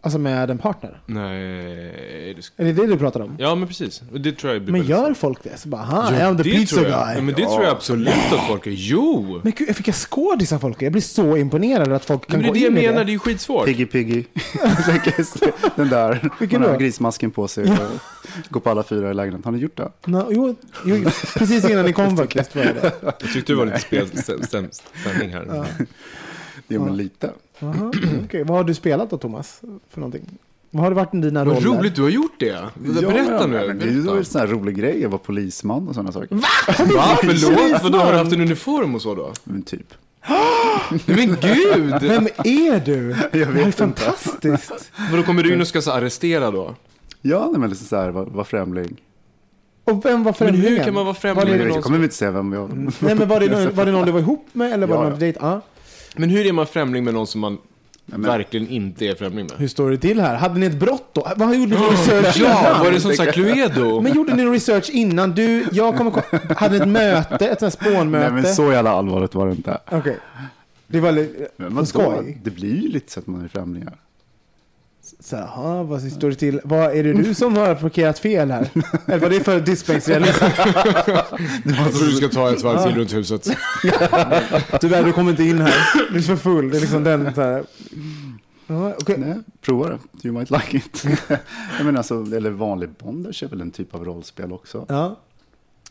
[0.00, 1.00] Alltså med en partner.
[1.06, 3.36] Nej, det sk- Är det det du pratar om?
[3.38, 4.02] Ja, men precis.
[4.12, 5.58] Det tror jag blir Men gör folk det?
[5.60, 7.06] Så bara, ha, Ja, I'm the det pizza tror jag.
[7.06, 7.14] guy.
[7.16, 8.70] Ja, men det tror jag absolut att folk är.
[8.70, 9.40] Jo!
[9.44, 10.86] Men gud, vilka skådisar folk är.
[10.86, 12.80] Jag blir så imponerad att folk kan Men det är gå det jag in i
[12.86, 13.04] menar, det.
[13.04, 13.66] det är ju skitsvårt.
[13.66, 14.24] Piggy Piggy.
[15.76, 16.30] Den där.
[16.40, 16.80] Vilken man har då?
[16.84, 17.78] grismasken på sig och
[18.48, 19.44] går på alla fyra i lägenheten.
[19.44, 19.92] Har ni gjort det?
[20.06, 22.92] Nå, jo, jo, precis innan ni kom faktiskt var det.
[23.02, 24.68] Jag tyckte det var lite spel, stäm, stäm,
[25.02, 25.66] stämning här.
[26.68, 27.30] Jo, men lite.
[28.24, 28.44] Okej.
[28.44, 29.60] Vad har du spelat då Thomas?
[29.90, 30.22] För någonting?
[30.70, 31.78] Vad har det varit i dina Vad roller?
[31.78, 32.56] roligt du har gjort det.
[32.74, 33.64] Berätta ja, nu.
[33.66, 36.34] men Det är ju en sån här rolig grej att vara polisman och sådana saker.
[36.34, 36.42] Va?
[36.66, 37.82] Förlåt?
[37.82, 39.32] Vadå, har du haft en uniform och så då?
[39.44, 39.94] Men typ.
[41.06, 42.02] Men gud!
[42.02, 43.16] Vem är du?
[43.32, 43.78] Jag det här är vet inte.
[43.78, 44.90] fantastiskt.
[45.10, 46.74] Vadå, kommer du in och ska så arrestera då?
[47.22, 48.96] Ja, nej, men liksom så här, var, var främling.
[49.84, 50.68] Och vem var Men främlingen?
[50.72, 52.70] hur kan man vara Var främling det med Jag kommer inte säga vem jag...
[52.98, 55.00] Nej men var det, någon, var det någon du var ihop med eller var Ja,
[55.00, 55.10] det ja.
[55.10, 55.38] någon dejt?
[55.42, 55.60] Ja.
[56.18, 57.58] Men hur är man främling med någon som man
[58.06, 59.58] men- verkligen inte är främling med?
[59.58, 60.34] Hur står det till här?
[60.36, 61.26] Hade ni ett brott då?
[61.36, 62.84] Vad gjorde ni för research Ja, innan?
[62.84, 64.00] var det som sagt Cluedo?
[64.00, 65.30] Men gjorde ni research innan?
[65.34, 68.32] Du, jag kommer ko- hade ett möte, ett sånt här spånmöte.
[68.32, 69.78] Nej, men så jävla allvarligt var det inte.
[69.90, 70.16] Okej.
[70.86, 72.40] Det var lite Men skoj.
[72.44, 73.94] Det blir ju lite så att man är främlingar.
[75.20, 76.60] Så här, "Jaha, vad står det till?
[76.64, 78.68] Vad, är det du som har parkerat fel här?
[79.06, 80.44] Eller vad är det för diskbänksrealism?
[81.64, 83.42] Jag tror du ska ta ett varv till runt huset.
[84.80, 85.74] Tyvärr, du kommer inte in här.
[86.12, 86.70] Du är för full.
[86.70, 87.64] Det är liksom den så här.
[88.66, 89.18] Ja, okej.
[89.18, 89.98] Nej, prova det.
[90.28, 91.04] You might like it.
[91.78, 94.86] jag menar alltså, eller vanlig bondage är väl en typ av rollspel också.
[94.88, 95.16] Ja.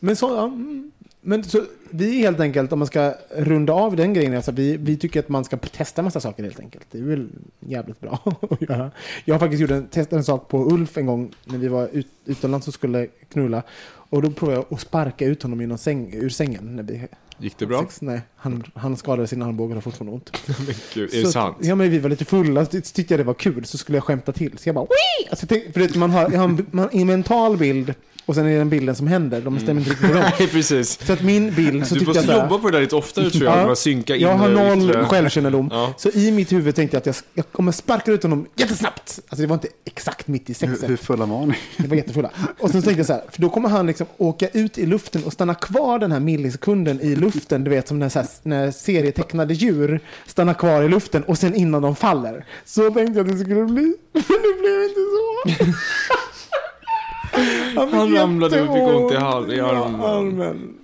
[0.00, 0.44] Men så, ja.
[0.44, 0.90] mm.
[1.28, 4.76] Men så, vi är helt enkelt, om man ska runda av den grejen, alltså vi,
[4.76, 6.86] vi tycker att man ska testa massa saker helt enkelt.
[6.90, 7.28] Det är väl
[7.60, 8.18] jävligt bra
[8.50, 8.90] att göra.
[9.24, 11.88] Jag har faktiskt gjort en, testat en sak på Ulf en gång när vi var
[11.92, 13.62] ut, utomlands och skulle knulla.
[13.86, 16.76] Och då provade jag att sparka ut honom genom säng, ur sängen.
[16.76, 17.08] När vi,
[17.40, 17.80] Gick det bra?
[17.82, 20.30] Sex, nej, han, han skadade sin armbåge och har fortfarande ont.
[20.46, 21.56] Men gud, är det Så- sant?
[21.60, 24.04] Ja, men vi var lite fulla, så tyckte jag det var kul, så skulle jag
[24.04, 24.58] skämta till.
[24.58, 25.30] Så jag bara Wii!
[25.30, 27.94] Alltså, tänk, för det, man har, jag har en, man, en mental bild
[28.26, 29.40] och sen är det den bilden som händer.
[29.40, 30.34] De stämmer inte riktigt överens.
[30.38, 31.06] Nej, precis.
[31.06, 32.96] Så att min bild så Du måste jag så här, jobba på det där lite
[32.96, 33.70] oftare tror jag.
[33.70, 33.74] Ja.
[33.76, 35.04] Synka in jag har noll yttre.
[35.08, 35.68] självkännedom.
[35.72, 35.94] Ja.
[35.96, 39.00] Så i mitt huvud tänkte jag att jag, jag kommer sparka ut honom jättesnabbt.
[39.28, 40.90] Alltså det var inte exakt mitt i Hur, sexet.
[40.90, 41.54] hur fulla var ni?
[41.76, 42.30] Det var jättefulla.
[42.60, 44.86] Och sen så tänkte jag så här, för då kommer han liksom åka ut i
[44.86, 47.27] luften och stanna kvar den här millisekunden i luften.
[47.64, 51.54] Du vet som när, så här, när serietecknade djur stannar kvar i luften och sen
[51.54, 52.44] innan de faller.
[52.64, 53.94] Så tänkte jag att det skulle bli.
[54.12, 55.74] Men det blev inte så.
[57.86, 60.74] fick Han ramlade och fick ont i jätteont hal- i armen.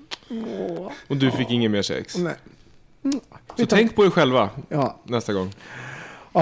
[1.07, 2.17] Och du fick ingen mer sex.
[2.19, 2.35] nej.
[3.57, 5.53] Så tänk på er själva Ja, nästa gång.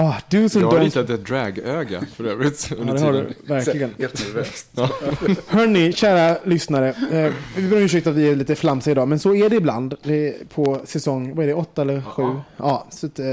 [0.01, 3.33] Ah, du som Jag har ritat ett dragöga för övrigt Ja, under det har du
[3.47, 3.93] verkligen.
[3.99, 4.67] Helt nervöst.
[5.47, 6.89] Hörni, kära lyssnare.
[6.89, 9.55] Eh, vi ber om ursäkt att vi är lite flamsiga idag, men så är det
[9.55, 9.95] ibland.
[10.03, 12.23] Det är på säsong, vad är det, åtta eller sju?
[12.57, 13.25] Ja, så, att, eh,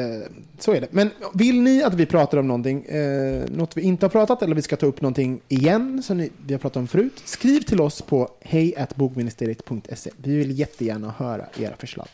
[0.59, 0.87] så är det.
[0.91, 4.55] Men vill ni att vi pratar om någonting, eh, något vi inte har pratat eller
[4.55, 7.81] vi ska ta upp någonting igen som ni, vi har pratat om förut, skriv till
[7.81, 10.11] oss på hejatbogministeriet.se.
[10.17, 12.09] Vi vill jättegärna höra era förslag.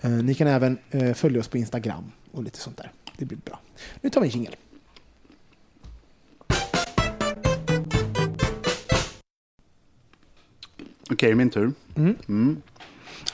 [0.00, 2.92] Eh, ni kan även eh, följa oss på Instagram och lite sånt där.
[3.16, 3.58] Det blir bra.
[4.00, 4.56] Nu tar vi en jingel.
[11.10, 11.72] Okej, min tur.
[11.96, 12.16] Mm.
[12.28, 12.62] Mm.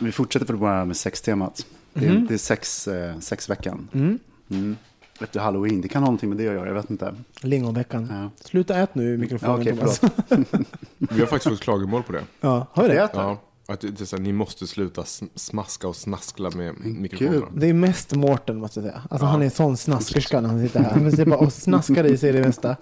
[0.00, 1.66] Vi fortsätter för bara med sextemat.
[1.92, 2.26] Det är, Mhm.
[2.26, 3.88] det är sex, eh, sexveckan.
[3.92, 4.18] Mm.
[4.50, 4.76] Mm.
[5.20, 5.80] Efter halloween.
[5.80, 7.14] Det kan ha någonting med det att göra, jag vet inte.
[7.40, 8.08] Lingonveckan.
[8.10, 8.30] Ja.
[8.44, 10.00] Sluta ät nu i mikrofonen, Ja, Thomas.
[10.98, 12.24] Vi har faktiskt fått klagomål på det.
[12.40, 12.94] Ja, har vi det?
[12.94, 16.74] Det Ja, att det är så här, ni måste sluta sm- smaska och snaskla med
[16.84, 17.46] mikrofonerna.
[17.56, 19.02] Det är mest Mårten måste jag säga.
[19.10, 19.30] Alltså Ja.
[19.30, 20.90] han är en sån snaskerska när han sitter här.
[20.90, 22.76] Han sitter bara och snaskar i sig det mesta.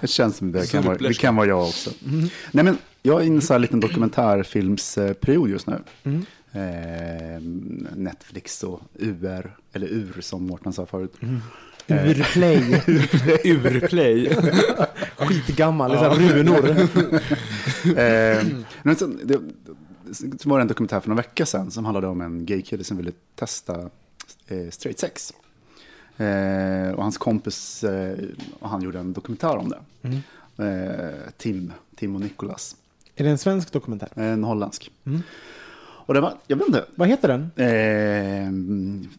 [0.00, 1.90] Det känns som det kan, vara, det kan vara jag också.
[2.06, 2.28] Mm.
[2.52, 5.78] Nej, men jag är i en liten dokumentärfilmsperiod just nu.
[6.04, 6.24] Mm.
[6.52, 7.40] Eh,
[7.96, 11.14] Netflix och UR, eller UR som Mårten sa förut.
[11.20, 11.40] Mm.
[11.90, 12.82] Urplay.
[13.44, 14.36] Urplay.
[15.16, 15.90] Skitgammal.
[15.96, 16.76] Här runor.
[17.84, 18.44] Eh,
[18.82, 19.38] men så, det,
[20.22, 23.12] det var en dokumentär för några veckor sedan som handlade om en gaykille som ville
[23.34, 23.80] testa
[24.46, 25.32] eh, straight sex.
[26.16, 28.18] Eh, och hans kompis eh,
[28.60, 29.78] och han gjorde en dokumentär om det.
[30.08, 30.18] Mm.
[30.56, 32.76] Eh, Tim, Tim och Nicholas.
[33.16, 34.08] Är det en svensk dokumentär?
[34.14, 34.90] En holländsk.
[35.04, 35.22] Mm.
[35.80, 37.42] Och det var, jag vet inte, Vad heter den?
[37.56, 38.52] eh,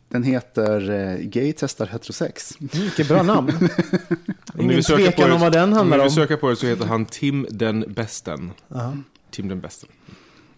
[0.09, 2.57] den heter eh, Gay testar heterosex.
[2.59, 3.49] Mm, vilket bra namn.
[3.49, 3.67] Om
[4.53, 6.11] ni Ingen vill söka på tvekan om vad den Om ni handlar vill om.
[6.11, 8.51] söka på det så heter han Tim den Bästen.
[8.67, 8.97] Ja.
[9.31, 9.89] Tim den Bästen.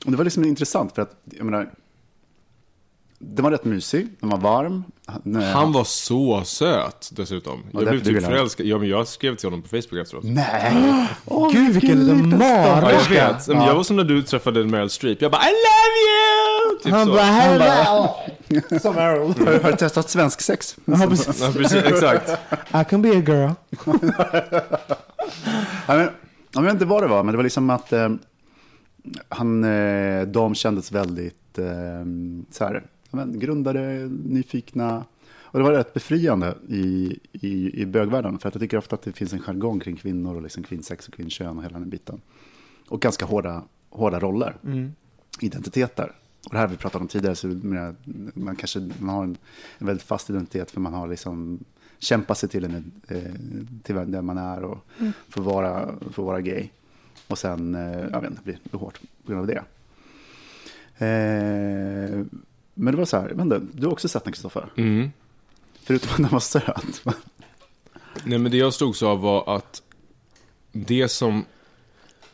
[0.06, 1.70] Och det var liksom intressant för att, jag menar,
[3.20, 4.84] den var rätt mysig, den var varm.
[5.06, 7.60] Han, eh, Han var så söt dessutom.
[7.72, 8.66] Ja, Jag blev typ förälskad.
[8.66, 10.24] Ja, men jag skrev till honom på Facebook efteråt.
[10.24, 11.08] Nej!
[11.26, 12.98] Åh, Gud vilken liten Ja, jag mara.
[13.10, 13.48] vet.
[13.48, 15.22] Men Jag var som när du träffade Meryl Streep.
[15.22, 16.80] Jag bara I love you!
[16.84, 17.12] Typ Han så.
[17.12, 18.10] bara, hello!
[18.82, 19.34] Som Errol.
[19.46, 20.76] Har, har du testat svensk sex?
[20.86, 21.42] Ja, precis.
[21.42, 22.30] Ja, precis, exakt.
[22.74, 23.50] I can be a girl.
[25.88, 26.10] Ja, men,
[26.52, 28.10] jag vet inte vad det var, men det var liksom att eh,
[29.30, 32.06] han, eh, de kändes väldigt eh,
[32.50, 35.06] så här, men, grundade, nyfikna.
[35.26, 39.02] Och det var rätt befriande i, i, i bögvärlden, för att jag tycker ofta att
[39.02, 42.22] det finns en jargong kring kvinnor och liksom kvinnsex och kvinnkön och hela den biten.
[42.90, 44.92] Och ganska hårda, hårda roller, Mm.
[45.42, 46.12] identiteter.
[46.46, 47.48] Och det här vi pratat om tidigare, så
[48.34, 49.38] man, kanske man har en,
[49.78, 51.60] en väldigt fast identitet för man har liksom
[52.00, 53.34] kämpat sig till, en, eh,
[53.84, 54.78] till den man är och
[55.30, 56.70] får, vara, får vara gay.
[57.32, 59.64] Och sen, eh, jag vet inte, blir blir hårt på grund av det.
[61.06, 62.26] Eh,
[62.74, 64.70] men det var så här, inte, du har också sett den Kristoffer?
[64.78, 65.12] Mm.
[65.84, 67.02] Förutom att den var söt.
[68.24, 69.82] Nej, men det jag slogs av var att
[70.72, 71.46] det som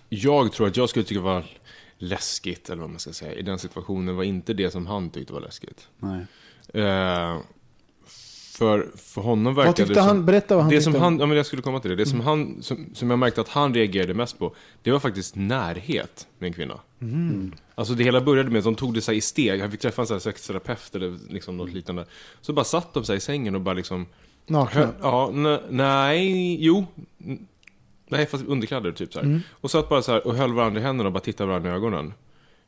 [0.09, 1.45] jag tror att jag skulle tycka var
[1.97, 5.33] läskigt, eller vad man ska säga, i den situationen var inte det som han tyckte
[5.33, 5.87] var läskigt.
[5.97, 6.25] Nej.
[6.73, 7.37] Eh,
[8.57, 10.07] för, för honom Vad verkade tyckte det som...
[10.07, 10.25] han?
[10.25, 10.83] Berätta vad han det tyckte.
[10.91, 11.95] som om- han, ja men jag skulle komma till det.
[11.95, 15.35] Det som, han, som, som jag märkte att han reagerade mest på, det var faktiskt
[15.35, 16.79] närhet med en kvinna.
[17.01, 17.53] Mm.
[17.75, 19.61] Alltså det hela började med att de tog det så i steg.
[19.61, 22.05] Han fick träffa en så sexterapeut eller liksom något liknande.
[22.41, 24.05] Så bara satt de sig i sängen och bara liksom...
[24.47, 24.89] Nakna.
[25.01, 26.85] Ja, ne- nej, jo.
[28.09, 29.19] Nej, fast underkläder typ så.
[29.19, 29.39] Mm.
[29.51, 31.73] Och satt bara så här och höll varandra i händerna och bara tittade varandra i
[31.73, 32.13] ögonen.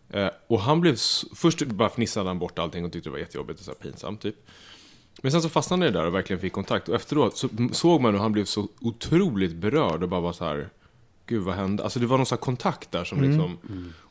[0.10, 0.96] Eh, och han blev,
[1.36, 4.36] först bara fnissade han bort allting och tyckte det var jättejobbigt och så pinsamt typ.
[5.22, 6.89] Men sen så fastnade jag där och verkligen fick kontakt.
[6.89, 10.45] Och efteråt så såg man hur han blev så otroligt berörd och bara var så
[10.45, 10.70] här.
[11.26, 11.84] Gud vad hände?
[11.84, 13.57] Alltså det var någon sån här kontakt där som liksom.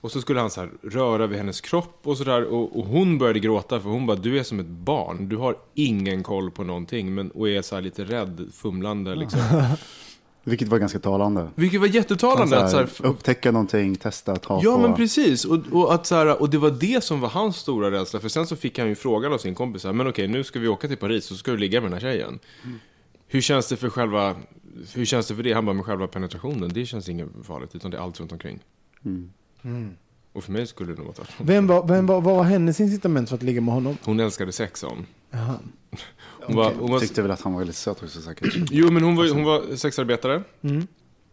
[0.01, 2.45] Och så skulle han så här röra vid hennes kropp och sådär.
[2.45, 5.29] Och, och hon började gråta för hon bara, du är som ett barn.
[5.29, 7.15] Du har ingen koll på någonting.
[7.15, 9.41] Men, och är så här lite rädd, fumlande liksom.
[10.49, 11.49] Vilket var ganska talande.
[11.55, 12.59] Vilket var jättetalande.
[12.65, 14.79] Att, så här, upptäcka någonting, testa, ta Ja, på.
[14.83, 15.45] men precis.
[15.45, 18.21] Och, och, att, så här, och det var det som var hans stora rädsla.
[18.21, 19.83] För sen så fick han ju frågan av sin kompis.
[19.83, 21.81] så här, Men okej, nu ska vi åka till Paris och så ska du ligga
[21.81, 22.39] med den här tjejen.
[23.27, 24.37] Hur känns det för själva...
[24.95, 25.53] Hur känns det för det?
[25.53, 27.75] Han bara, med själva penetrationen, det känns inget farligt.
[27.75, 28.59] Utan det är allt runt omkring.
[30.33, 31.47] Och för mig skulle det nog vara tvärtom.
[31.47, 33.97] Vem var, vem var, vad var hennes incitament för att ligga med honom?
[34.05, 35.07] Hon älskade sex, sa hon.
[36.49, 38.55] Hon var, hon var, Tyckte väl att han var väldigt söt också säkert.
[38.71, 40.43] jo, men hon var, hon var sexarbetare.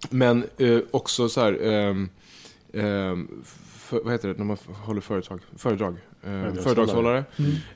[0.09, 1.67] Men eh, också så här...
[1.67, 2.09] ehm,
[2.73, 3.27] ehm,
[3.75, 5.39] för, vad heter det när man håller företag?
[5.57, 5.95] Föredrag.
[6.23, 7.23] Eh, föredragshållare.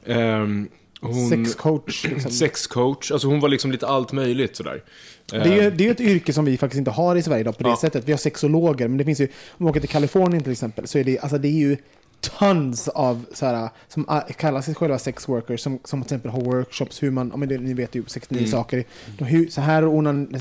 [0.05, 0.67] Ehm,
[1.01, 2.05] hon, Sexcoach.
[2.07, 2.31] Liksom.
[2.31, 3.11] Sexcoach.
[3.11, 4.83] Alltså hon var liksom lite allt möjligt sådär.
[5.25, 7.23] Det är, ju, Ehm, det är ju ett yrke som vi faktiskt inte har i
[7.23, 7.77] Sverige idag på det Ja.
[7.77, 8.07] sättet.
[8.07, 10.97] Vi har sexologer, men det finns ju, om man åker till Kalifornien till exempel, så
[10.97, 11.77] är det, alltså det är ju
[12.21, 16.31] tons av så här, som ah, kallar sig själva sex workers, som, som till exempel
[16.31, 18.51] har workshops, hur man, ja, men det, ni vet ju 69 Mm.
[18.51, 18.83] saker.
[19.17, 20.35] De, hur, så här, onan,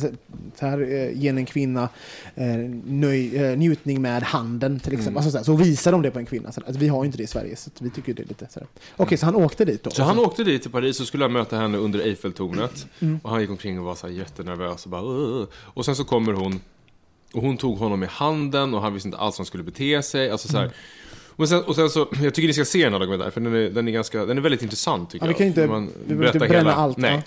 [0.59, 1.89] så här eh, ger en kvinna
[2.35, 2.47] eh,
[2.85, 5.09] nöj, eh, njutning med handen till exempel.
[5.09, 5.17] Mm.
[5.17, 6.53] Alltså, så, här, så visar de det på en kvinna.
[6.53, 8.47] Så, alltså, vi har ju inte det i Sverige, så vi tycker det är lite
[8.51, 8.69] så här.
[8.97, 9.91] Okej, så han åkte dit då?
[9.91, 12.87] Så han åkte dit till Paris och skulle möta henne under Eiffeltornet.
[13.01, 13.21] Mm.
[13.23, 16.05] Och han gick omkring och var så här jättenervös och bara "Åh." Och sen så
[16.05, 16.61] kommer hon
[17.33, 20.03] och hon tog honom i handen och han visste inte alls hur han skulle bete
[20.03, 20.31] sig.
[20.31, 20.69] Alltså så Mm.
[20.69, 20.77] här.
[21.39, 23.55] Och, sen, och sen så, jag tycker ni ska se den här dokumentären för den
[23.55, 25.39] är, den är, ganska, den är väldigt intressant tycker Ja, vi jag.
[25.39, 27.23] kan inte- man vi behöver inte bränna hela- allt, Nej.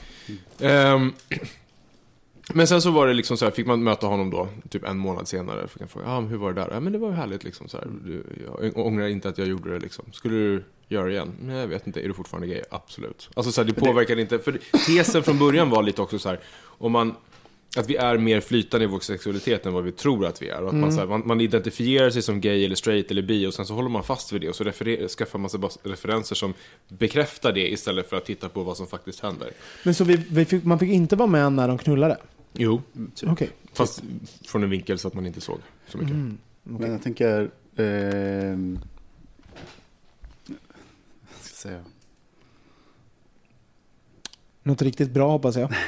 [0.60, 1.14] Ehm,
[2.54, 4.98] men sen så var det liksom så här, fick man möta honom då, typ en
[4.98, 5.68] månad senare.
[5.68, 6.70] Fick jag fråga, ah, hur var det där?
[6.72, 7.68] Ja, men det var härligt liksom.
[7.70, 7.88] Så här.
[8.64, 10.06] Jag ångrar inte att jag gjorde det liksom.
[10.12, 11.32] Skulle du göra det igen?
[11.42, 12.02] Nej, jag vet inte.
[12.02, 12.62] Är du fortfarande gay?
[12.72, 13.30] Absolut.
[13.34, 14.40] Alltså så här, det påverkar inte.
[14.40, 17.16] För tesen från början var lite också så här, om man
[17.78, 20.62] att vi är mer flytande i vår sexualitet än vad vi tror att vi är.
[20.62, 23.48] Och att man, så här, man, man identifierar sig som gay eller straight eller bi
[23.48, 25.72] och sen så håller man fast vid det och så referer, skaffar man sig bara
[25.84, 26.54] referenser som
[26.88, 29.52] bekräftar det istället för att titta på vad som faktiskt händer.
[29.84, 32.18] Men så vi, vi fick, man fick inte vara med när de knullade?
[32.54, 32.82] Jo,
[33.24, 33.50] Okej.
[33.74, 34.04] fast
[34.46, 36.16] från en vinkel så att man inte såg så mycket.
[36.64, 37.52] Men jag tänker...
[37.76, 38.80] ehm,
[41.28, 41.84] vad ska jag säga?
[44.64, 45.74] Något riktigt bra hoppas jag.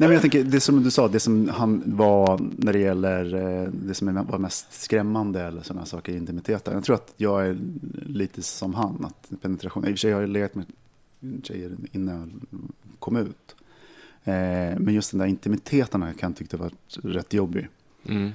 [0.00, 3.34] Nej, men jag tänker, det som du sa, det som han var när det gäller
[3.34, 6.74] eh, det som var mest skrämmande eller sådana saker i intimiteten.
[6.74, 7.58] Jag tror att jag är
[8.06, 10.66] lite som han, att penetration, i och för sig har jag legat med
[11.42, 12.58] tjejer innan jag
[12.98, 13.56] kom ut.
[14.24, 16.72] Eh, men just den där intimiteten kan jag tycka var
[17.02, 17.68] rätt jobbig.
[18.04, 18.32] Mm.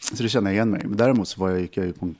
[0.00, 0.80] Så det känner jag igen mig.
[0.84, 2.14] Men däremot så var jag, gick jag ju på en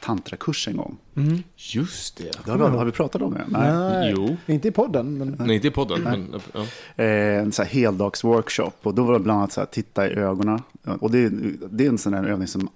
[0.00, 0.96] tantrakurs en gång.
[1.16, 1.42] Mm.
[1.56, 2.44] Just det.
[2.44, 3.44] Det har, vi, har vi pratat om det?
[3.48, 4.12] Nej.
[4.16, 4.36] Jo.
[4.46, 5.36] Inte i podden, men...
[5.38, 6.02] Nej, inte i podden.
[6.02, 6.60] Men, ja.
[7.04, 8.74] Eh, en så här heldagsworkshop.
[8.82, 10.62] Och då var det bland annat så här, titta i ögonen.
[11.00, 11.28] Och det,
[11.70, 12.68] det är en sån här övning som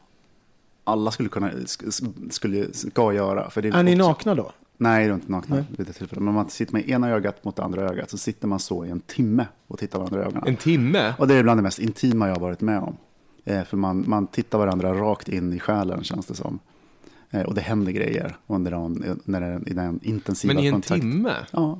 [0.85, 3.51] alla skulle kunna, sk- skulle, ska göra.
[3.51, 4.53] För det Är ni också- nakna då?
[4.77, 5.65] Nej, det är inte nakna Nej.
[5.77, 6.23] vid det tillfället.
[6.25, 8.11] Men man sitter med ena ögat mot det andra ögat.
[8.11, 10.43] Så sitter man så i en timme och tittar varandra i ögonen.
[10.47, 11.15] En timme?
[11.19, 12.97] Och det är bland det mest intima jag har varit med om.
[13.45, 16.59] Eh, för man, man tittar varandra rakt in i själen känns det som.
[17.30, 20.72] Eh, och det händer grejer under den, när det, i den intensiva Men i en
[20.72, 21.01] kontakt.
[21.01, 21.34] timme?
[21.51, 21.78] Ja.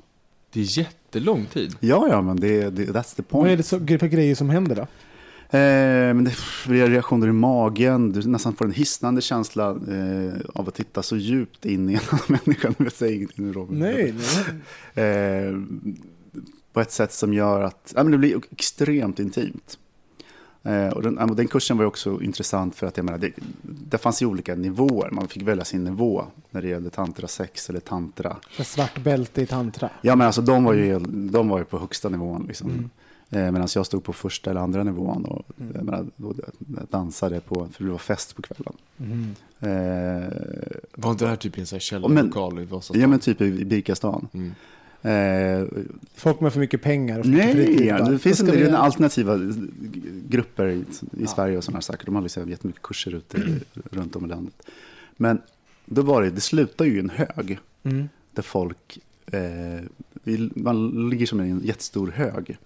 [0.52, 1.76] Det är jättelång tid.
[1.80, 3.44] ja, ja, men det, det, that's the point.
[3.44, 4.86] Vad är det så, för grejer som händer då?
[5.58, 6.34] Eh, men det
[6.66, 11.16] blir reaktioner i magen, du nästan får en hisnande känsla eh, av att titta så
[11.16, 12.74] djupt in i en annan människa.
[12.78, 13.78] Jag säger ingenting nu Robin.
[13.78, 14.14] Nej,
[14.94, 15.06] nej.
[15.06, 15.60] Eh,
[16.72, 19.78] på ett sätt som gör att ja, men det blir extremt intimt.
[20.66, 24.22] Eh, och den, den kursen var också intressant för att jag menar, det, det fanns
[24.22, 25.10] ju olika nivåer.
[25.10, 28.36] Man fick välja sin nivå när det gällde tantra sex eller tantra.
[28.50, 29.90] För svart bälte i tantra.
[30.02, 32.44] Ja, men alltså de var ju, de var ju på högsta nivån.
[32.48, 32.90] Liksom.
[33.30, 36.34] Eh, Medan jag stod på första eller andra nivån och menar, då
[36.90, 38.74] dansade på, för det var fest på kvällen.
[39.60, 40.28] Eh,
[40.94, 43.00] Var inte det här typ i en källarlokal i Vasastan?
[43.00, 44.28] ja, men typ i i Birkastan.
[44.32, 44.54] Mm.
[45.11, 45.64] Eh,
[46.14, 47.86] Folk med för mycket pengar och för nej, fritid.
[47.86, 49.38] ja, det finns "Vad en ska vi del göra?" alternativa
[50.28, 50.84] grupper i,
[51.18, 52.07] i Sverige och sådana saker.
[52.07, 54.55] De har liksom jättemycket kurser ute i- runt om i landet.
[55.16, 55.38] Men
[55.86, 58.09] då var det, det slutar ju i en hög Mm.
[58.32, 59.40] där folk, eh,
[60.55, 62.59] man ligger som i en jättestor hög.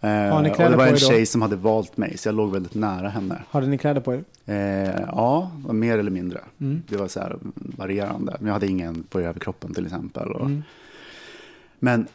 [0.00, 1.06] Eh, Har ni och kläder det var en er då?
[1.06, 3.42] tjej som hade valt mig, så jag låg väldigt nära henne.
[3.50, 4.24] Hade ni kläder på er?
[4.46, 6.40] Eh, ja, mer eller mindre.
[6.60, 6.82] Mm.
[6.88, 8.36] Det var så här varierande.
[8.38, 10.28] Men jag hade ingen på överkroppen till exempel.
[10.28, 10.62] Och, Mm.
[11.84, 12.06] Men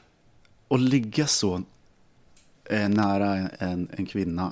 [0.68, 1.62] att ligga så
[2.66, 4.52] eh, nära en, en kvinna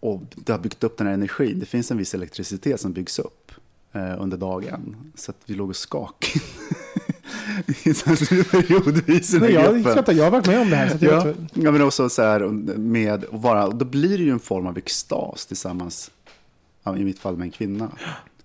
[0.00, 1.58] och det har byggt upp den här energin.
[1.58, 3.52] Det finns en viss elektricitet som byggs upp
[3.92, 5.12] eh, under dagen.
[5.14, 6.44] Så att vi låg och skakade.
[8.50, 10.16] periodvis i den här jag gruppen.
[10.16, 10.98] jag har varit med om det här.
[10.98, 12.40] Så Ja, vet, ja, men också så här
[12.78, 16.10] med att vara, då blir det ju en form av extas tillsammans,
[16.86, 17.90] i mitt fall med en kvinna.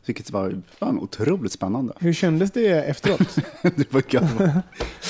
[0.05, 1.93] Vilket var ja, otroligt spännande.
[1.99, 3.19] hur kändes det efteråt?
[3.61, 4.03] det var.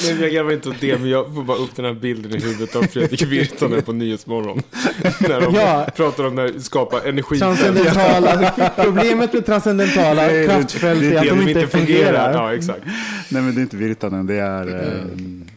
[0.05, 2.39] Nej, jag garvar inte åt det, men jag får bara upp den här bilden i
[2.39, 4.61] huvudet av Fredrik Virtanen på Nyhetsmorgon.
[5.19, 5.87] När de Ja.
[5.95, 7.39] pratar om när skapa energi.
[7.39, 8.51] Transcendentala,
[8.83, 12.33] problemet med transcendentala kraftfält är att de inte fungerar.
[12.33, 12.81] Ja, exakt.
[13.29, 15.01] Nej men det är inte Virtanen, det är eh,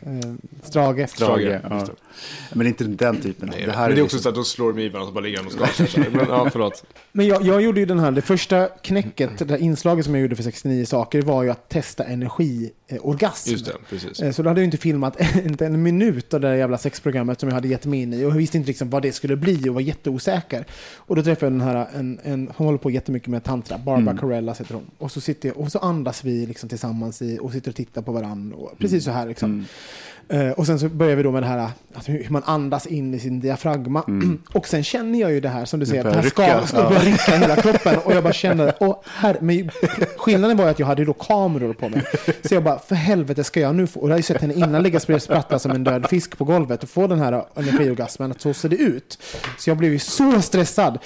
[0.06, 0.32] Eh,
[0.62, 1.10] Strage.
[1.10, 1.40] Strage.
[1.40, 1.86] Just Ja.
[2.52, 3.48] Men det är inte den typen.
[3.52, 5.08] Nej, det här men det är också liksom- så att då slår de i varandra
[5.08, 6.10] och bara ligger och skakar.
[6.10, 6.84] Men ja, förlåt.
[7.12, 10.22] Men jag, jag gjorde ju den här, det första knäcket, det där inslaget som jag
[10.22, 13.50] gjorde för 69 saker var ju att testa energiorgasm.
[13.50, 14.20] Just det, precis.
[14.20, 17.40] Eh, Så då hade jag inte filmat inte en minut av det där jävla sexprogrammet
[17.40, 18.24] som jag hade gett mig in i.
[18.24, 20.64] Och jag visste inte liksom vad det skulle bli och var jätteosäker.
[20.96, 23.94] Och då träffade jag den här, en, en, hon håller på jättemycket med tantra, Barbara
[24.04, 24.18] Mm.
[24.18, 24.90] Carella heter hon.
[24.98, 28.02] Och så, sitter jag, och så andas vi liksom tillsammans i, och sitter och tittar
[28.02, 28.56] på varandra.
[28.56, 29.50] Och, precis så här liksom.
[29.50, 29.64] Mm.
[30.28, 31.58] Eh, och sen så börjar vi då med det här
[31.94, 34.02] att hur man andas in i sin diafragma.
[34.54, 36.78] Och sen känner jag ju det här som du säger, att det här ska, ska
[36.78, 36.88] Ja.
[36.88, 37.98] börja rycka hela kroppen.
[38.04, 39.70] Och jag bara kände, åh herre, men
[40.16, 42.02] skillnaden var ju att jag hade då kameror på mig.
[42.44, 44.54] Så jag bara, för helvete ska jag nu få, och jag hade ju sett henne
[44.54, 48.30] innan ligga och sprattla som en död fisk på golvet och få den här energiorgasmen,
[48.30, 49.18] att så ser det ut.
[49.58, 50.98] Så jag blev ju så stressad.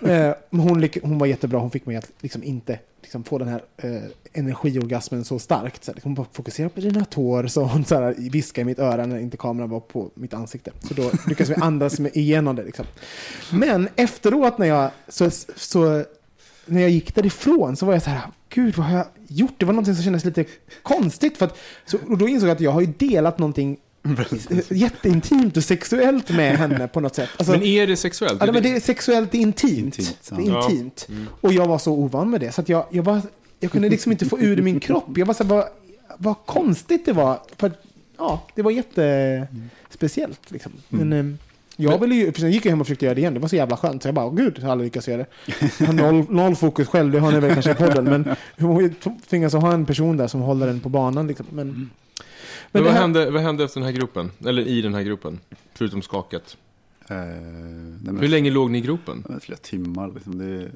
[0.00, 2.78] Eh, men hon, hon var jättebra, hon fick mig att liksom inte
[3.14, 4.02] liksom få den här eh,
[4.32, 5.84] energiorgasmen så starkt.
[5.84, 8.78] Så här, hon bara fokuserade på dina tår, så hon så här, viskade i mitt
[8.78, 10.72] öra när inte kameran var på mitt ansikte.
[10.88, 12.64] Så då lyckades vi andas med igenom det.
[12.64, 12.86] Liksom.
[13.52, 16.04] Men efteråt när jag, så, så,
[16.66, 19.54] när jag gick därifrån så var jag så här, gud vad har jag gjort?
[19.58, 20.44] Det var någonting som kändes lite
[20.82, 21.36] konstigt.
[21.36, 23.78] För att, så, och då insåg jag att jag har ju delat någonting
[24.70, 27.30] jätteintimt och sexuellt med henne på något sätt.
[27.36, 28.42] Alltså, Men är det sexuellt?
[28.46, 29.98] Ja, men det är sexuellt det är intimt.
[29.98, 30.36] Intimt, ja.
[30.36, 31.08] det är intimt.
[31.40, 32.52] Och jag var så ovan med det.
[32.52, 33.22] Så att jag, jag, var,
[33.60, 35.18] jag kunde liksom inte få ur min kropp.
[35.18, 35.64] Jag var så här, vad,
[36.18, 37.40] vad konstigt det var.
[37.56, 37.84] För att,
[38.18, 40.50] ja, det var jättespeciellt.
[40.50, 40.72] Liksom.
[40.88, 41.24] Men, eh,
[41.76, 43.34] jag ville ju, sen gick jag hem och försökte göra det igen.
[43.34, 44.02] Det var så jävla skönt.
[44.02, 45.26] Så jag bara, gud, jag har aldrig lyckats göra det.
[45.78, 48.04] Jag har noll, noll fokus själv, det har ni väl kanske i podden.
[48.04, 48.94] Men hon
[49.30, 51.26] tvingas att ha en person där som håller den på banan.
[51.26, 51.46] Liksom.
[51.50, 51.90] Men,
[52.74, 54.30] Men men vad, här, hände, vad hände efter den här gruppen?
[54.46, 55.40] Eller i den här gruppen?
[55.74, 56.56] Förutom skaket.
[57.08, 57.36] Eh, nej,
[58.02, 59.24] men, Hur länge låg ni i gropen?
[59.40, 60.10] Flera timmar.
[60.14, 60.38] Liksom.
[60.38, 60.68] Det,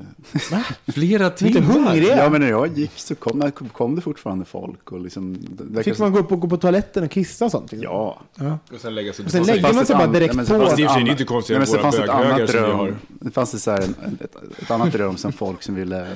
[0.92, 2.16] Flera lite hungriga.
[2.16, 4.92] ja, men när jag gick så kom, kom det fortfarande folk.
[4.92, 5.36] Och liksom,
[5.84, 7.72] Fick man gå upp och gå på toaletten och kissa och sånt?
[7.72, 7.84] Liksom?
[7.92, 8.20] Ja.
[8.34, 8.58] ja.
[8.72, 10.54] Och sen lägga sig Och sen på lägger man sig bara direkt nej, men så
[10.58, 10.64] på.
[10.64, 12.66] Fast det är inte konstigt att men så våra fanns ett böghögar annat som vi
[12.68, 12.76] rum.
[12.78, 12.96] har.
[13.08, 13.88] Det fanns det så här, ett,
[14.20, 16.06] ett, ett annat rum som folk som ville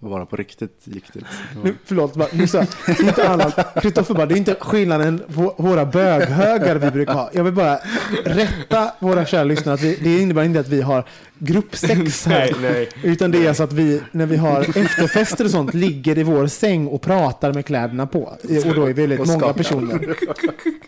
[0.00, 1.24] vara på riktigt gick till.
[1.64, 3.82] Nu, förlåt, bara, nu sa jag, det är inte annat.
[3.82, 7.30] Kristoffer bara, det är inte skillnaden vå- våra böghögar vi brukar ha.
[7.32, 7.78] Jag vill bara
[8.24, 11.04] rätta våra kära lyssnare att vi, det innebär inte att vi har
[11.38, 12.54] gruppsex här.
[12.60, 12.88] Nej, nej.
[13.02, 16.46] Utan det är så att vi, när vi har efterfester och sånt, ligger i vår
[16.46, 18.18] säng och pratar med kläderna på.
[18.22, 20.16] Och då är vi väldigt många personer.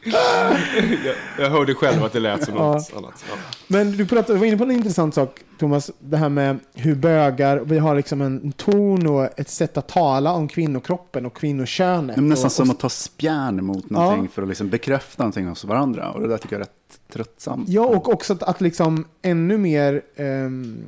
[0.05, 2.73] Jag, jag hörde själv att det lät som Ja.
[2.73, 3.25] något annat.
[3.31, 3.37] Ja.
[3.67, 5.91] Men du, pratade, du var inne på en intressant sak, Thomas.
[5.99, 10.33] Det här med hur bögar, vi har liksom en ton och ett sätt att tala
[10.33, 12.17] om kvinnokroppen och kvinnokönet.
[12.17, 15.23] Det är nästan och, som och, att ta spjärn mot någonting för att liksom bekräfta
[15.23, 16.11] någonting hos varandra.
[16.11, 16.73] Och det där tycker jag är rätt
[17.13, 17.69] tröttsamt.
[17.69, 20.85] Ja, och också att, att liksom ännu mer ehm,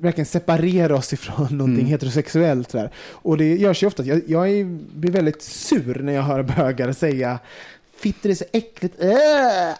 [0.00, 1.86] verkligen separera oss ifrån någonting Mm.
[1.86, 2.68] heterosexuellt.
[2.68, 2.90] Där.
[3.10, 4.04] Och det görs ju ofta.
[4.04, 4.64] Jag, jag är,
[4.94, 7.38] blir väldigt sur när jag hör bögar säga
[7.96, 9.02] Fitter är så äckligt.
[9.02, 9.08] Äh!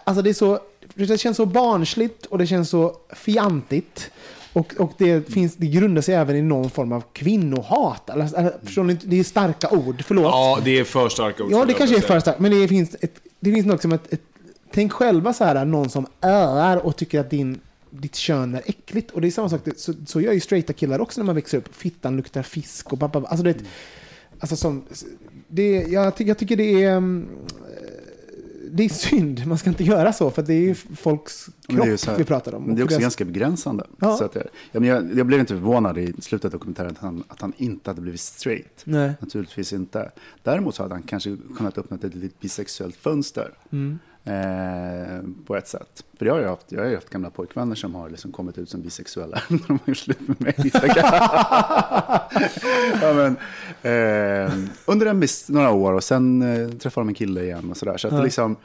[0.03, 0.59] Alltså det är så,
[0.93, 4.11] det känns så barnsligt och det känns så fjantigt.
[4.53, 8.09] Och, och det, finns, det grundar sig även i någon form av kvinnohat.
[8.09, 8.97] Alltså, alltså, förstår ni?
[9.03, 10.23] Det är starka ord, förlåt.
[10.23, 11.51] ja, det är för starka ord.
[11.51, 12.39] Ja, det kanske är för starkt.
[12.39, 14.21] Men det finns, ett, det finns något som ett, ett...
[14.71, 17.59] Tänk själva så här, någon som öar och tycker att din,
[17.89, 19.11] ditt kön är äckligt.
[19.11, 21.35] Och det är samma sak, det- så, så gör ju straighta killar också när man
[21.35, 21.75] växer upp.
[21.75, 23.19] Fittan luktar fisk och pappa.
[23.19, 23.55] Alltså det, är
[24.39, 24.83] alltså som,
[25.47, 26.91] det, jag, jag tycker det är...
[26.97, 27.27] mm,
[28.71, 31.77] Det är synd, man ska inte göra så, för det är ju folks det är
[31.77, 32.63] kropp här- vi pratar om.
[32.63, 33.87] Men det är också deras- ganska begränsande.
[33.99, 34.17] Ja.
[34.17, 36.97] Så att jag, ja, men jag, jag blev inte förvånad i slutet av dokumentären att
[36.97, 38.81] han, att han inte hade blivit straight.
[38.83, 39.11] Nej.
[39.19, 40.11] Naturligtvis inte.
[40.43, 43.51] Däremot så hade han kanske kunnat öppna ett litet bisexuellt fönster.
[43.71, 43.99] Mm.
[44.27, 46.03] Eh, på ett sätt.
[46.17, 48.69] För jag har ju haft, jag har haft gamla pojkvänner som har liksom kommit ut
[48.69, 49.41] som bisexuella.
[49.49, 50.53] när de har gjort slut med mig.
[53.01, 53.37] ja, men,
[53.81, 54.53] eh,
[54.85, 57.97] under en viss, några år och sen eh, träffade de en kille igen och sådär.
[57.97, 58.23] Så att, det Ja.
[58.23, 58.55] liksom,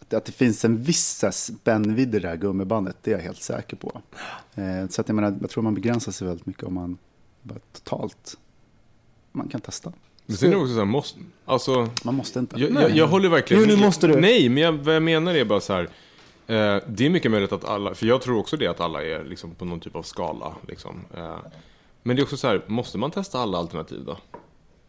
[0.00, 3.42] att, att det finns en viss spännvidd i det här gummibandet, det är jag helt
[3.42, 4.00] säker på.
[4.54, 6.98] Eh, så att jag, menar, jag tror man begränsar sig väldigt mycket om man
[7.42, 8.36] bara totalt,
[9.32, 9.92] man kan testa.
[10.30, 12.60] Men sen är det också så här, måste, alltså, Man måste inte.
[12.60, 13.62] jag, jag, jag håller verkligen...
[13.62, 14.20] Jo, nu måste du.
[14.20, 15.82] Nej, men jag, vad jag menar är bara så här.
[16.46, 19.24] Eh, det är mycket möjligt att alla, för jag tror också det att alla är
[19.24, 20.54] liksom på någon typ av skala.
[20.68, 21.04] Liksom.
[21.16, 21.36] Eh,
[22.02, 24.16] men det är också så här, måste man testa alla alternativ då?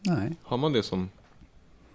[0.02, 0.36] Nej.
[0.44, 1.10] Har man det som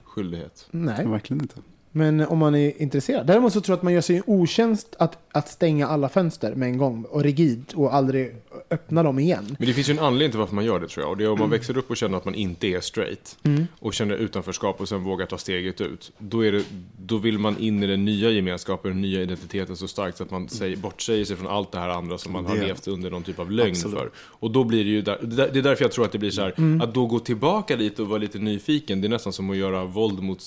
[0.05, 0.69] skyldighet.
[0.71, 1.57] Nej, Verkligen inte.
[1.97, 3.27] Men om man är intresserad.
[3.27, 6.55] Däremot så tror jag att man gör sig en otjänst att, att stänga alla fönster
[6.55, 8.35] med en gång och rigid och aldrig
[8.71, 9.57] öppna dem igen.
[9.59, 11.11] Men det finns ju en anledning till varför man gör det tror jag.
[11.11, 11.51] Och det är om man Mm.
[11.59, 13.37] växer upp och känner att man inte är straight.
[13.79, 16.13] Och känner utanförskap och sen vågar ta steget ut.
[16.19, 16.65] Då, är det,
[16.99, 20.31] då vill man in i den nya gemenskapen, den nya identiteten så starkt så att
[20.31, 23.11] man säger, bortsäger sig från allt det här andra som man har Det- levt under
[23.11, 23.99] någon typ av lögn Absolut.
[23.99, 24.11] för.
[24.19, 26.19] Och då blir det ju där, det där- det är därför jag tror att det
[26.19, 26.81] blir så här, Mm.
[26.81, 29.85] att då gå tillbaka dit och vara lite nyfiken, det är nästan som att göra
[29.85, 30.41] våld mot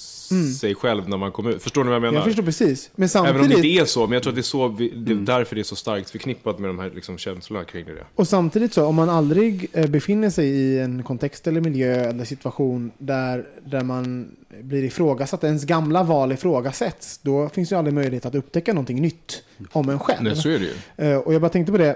[0.59, 1.63] sig själv när man kommer ut.
[1.63, 2.15] Förstår ni vad jag menar?
[2.15, 2.89] Jag förstår precis.
[2.95, 4.67] Men Även om det samtidigt, inte är så, men jag tror att det är, så
[4.67, 5.25] vi, det är Mm.
[5.25, 7.91] därför det är så starkt förknippat med de här liksom, känslorna kring det.
[8.15, 12.25] och samtidigt så, om man aldrig eh, befinner sig i en kontext eller miljö eller
[12.25, 14.31] situation där, där man
[14.61, 19.43] blir ifrågasatt, ens gamla val ifrågasätts, då finns ju aldrig möjlighet att upptäcka någonting nytt
[19.71, 20.23] om en själv.
[20.23, 21.11] Nej, så är det ju.
[21.11, 21.95] Eh, Och jag bara tänkte på det,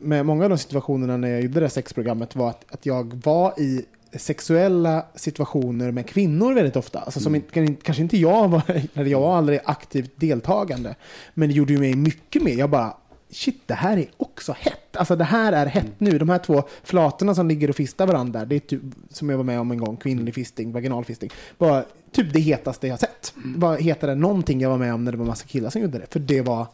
[0.00, 3.60] med många av de situationerna när jag gjorde det sexprogrammet var att, att jag var
[3.60, 6.98] i sexuella situationer med kvinnor väldigt ofta.
[7.00, 8.62] Alltså som kan- kanske inte jag var,
[8.94, 10.94] eller jag var aldrig aktivt deltagande.
[11.34, 12.54] Men det gjorde ju mig mycket mer.
[12.58, 12.96] Jag bara,
[13.30, 14.96] shit det här är också hett.
[14.96, 16.18] Alltså det här är hett nu.
[16.18, 18.44] De här två flatorna som ligger och fistar varandra.
[18.44, 21.30] Det är typ, som jag var med om en gång, kvinnlig fisting, vaginal fisting.
[21.58, 23.32] Var typ det hetaste jag sett.
[23.54, 25.82] Det var hetare än någonting jag var med om när det var massa killar som
[25.82, 26.06] gjorde det.
[26.12, 26.66] För det var,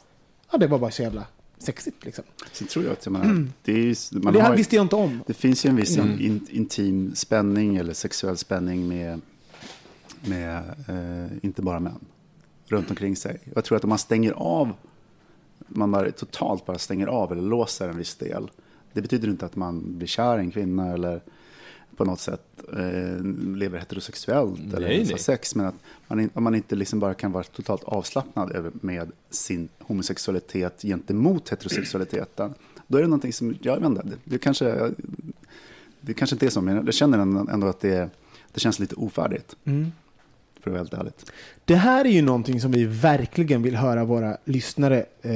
[0.53, 1.26] ja det var bara så jävla
[1.64, 2.24] sexigt liksom.
[2.52, 4.96] Sen tror jag att jag menar, det, är, ju- man det har, visste jag inte
[4.96, 5.20] om.
[5.26, 6.20] det finns ju en viss Mm.
[6.20, 9.20] in, intim spänning eller sexuell spänning med,
[10.24, 10.56] med
[10.88, 11.98] eh, inte bara män,
[12.66, 13.40] runt omkring sig.
[13.54, 14.72] Jag tror att om man stänger av,
[15.68, 18.50] man bara totalt bara stänger av eller låser en viss del,
[18.92, 21.20] det betyder inte att man blir kär i en kvinna eller
[21.96, 23.24] på något sätt eh,
[23.56, 25.22] lever heterosexuellt eller Nej, ens har nej.
[25.22, 25.54] sex.
[25.54, 25.74] Men att
[26.08, 31.48] man, om man inte liksom bara kan vara totalt avslappnad över, med sin homosexualitet gentemot
[31.48, 32.54] heterosexualiteten.
[32.86, 34.92] Då är det någonting som, jag vet inte, det, kanske,
[36.00, 38.10] det kanske inte är så, men jag känner ändå ändå att det,
[38.52, 39.56] det känns lite ofärdigt.
[40.64, 41.32] För att vara helt ärligt.
[41.64, 45.32] Det här är ju någonting som vi verkligen vill höra våra lyssnare, eh,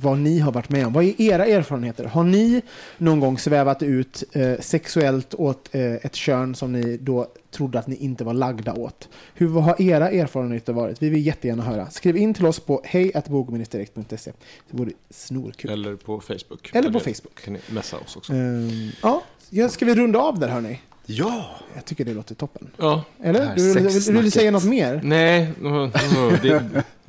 [0.00, 0.92] vad ni har varit med om.
[0.92, 2.04] Vad är era erfarenheter?
[2.04, 2.62] Har ni
[2.98, 7.86] någon gång svävat ut eh, sexuellt åt eh, ett kön som ni då trodde att
[7.86, 9.08] ni inte var lagda åt?
[9.34, 11.02] Hur vad har era erfarenheter varit?
[11.02, 11.90] Vi vill jättegärna höra.
[11.90, 14.32] Skriv in till oss på hejatbogministerdirekt.se.
[14.70, 15.70] Det vore snorkul.
[15.70, 16.70] Eller på Facebook.
[16.74, 17.40] Eller på Facebook.
[17.44, 18.32] Kan ni messa oss också?
[18.32, 20.80] Eh, ja, ja, ska vi runda av där hörni?
[21.06, 21.56] Ja!
[21.74, 22.70] Jag tycker det låter toppen.
[22.76, 23.04] Ja.
[23.22, 23.56] Eller?
[23.56, 24.32] Du, vill- vill, vill du sexsnacket.
[24.34, 25.00] säga något mer?
[25.04, 25.52] Nej,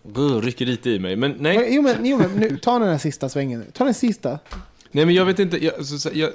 [0.03, 1.15] det rycker lite i mig.
[1.15, 1.67] Men nej.
[1.75, 3.65] Jo men, jo, men nu, ta den här sista svängen nu.
[3.73, 4.39] Ta den sista.
[4.91, 5.65] Nej, men jag vet inte.
[5.65, 6.29] Jag, så, så, jag,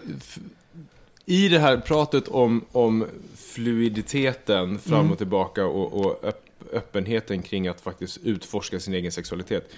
[1.26, 3.06] I det här pratet om, om
[3.36, 5.12] fluiditeten fram Mm.
[5.12, 9.70] och tillbaka och, och öpp, öppenheten kring att faktiskt utforska sin egen sexualitet.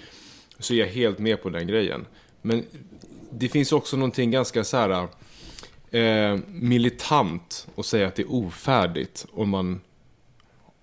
[0.58, 2.06] Så är jag helt med på den grejen.
[2.42, 2.64] Men
[3.32, 5.08] det finns också någonting ganska så här
[5.90, 9.80] eh, militant att säga att det är ofärdigt om man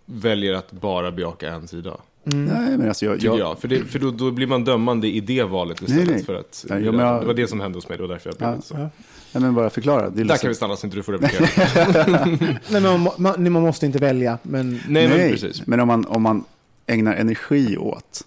[0.05, 1.97] väljer att bara bejaka en sida.
[2.23, 3.59] Nej, men alltså jag, Tycker jag.
[3.59, 6.23] För, det, för då, då blir man dömande i det valet istället nej.
[6.23, 6.65] för att...
[6.69, 8.61] Nej, jag- Det var det som hände hos mig, det var därför jag blev Ja,
[8.61, 8.73] så.
[8.73, 8.79] ja.
[9.31, 10.01] Nej, men bara förklara.
[10.01, 12.25] Det är Där liksom- kan vi stanna så inte du får replikera.
[12.69, 14.69] Nej, men man, man, man måste inte välja, men...
[14.87, 15.67] Nej, men Nej, precis.
[15.67, 16.43] men om man, om man
[16.85, 18.21] ägnar energi åt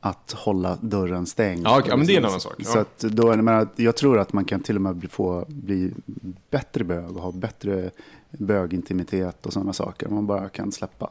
[0.00, 1.62] att hålla dörren stängd.
[1.66, 2.54] Ja, ja, men det är en annan sak.
[2.64, 2.80] Så Ja.
[2.80, 5.90] att då, jag, menar, jag tror att man kan till och med bli, få bli
[6.50, 7.90] bättre bög och ha bättre
[8.30, 10.08] bögintimitet och sådana saker.
[10.08, 11.10] Man bara kan släppa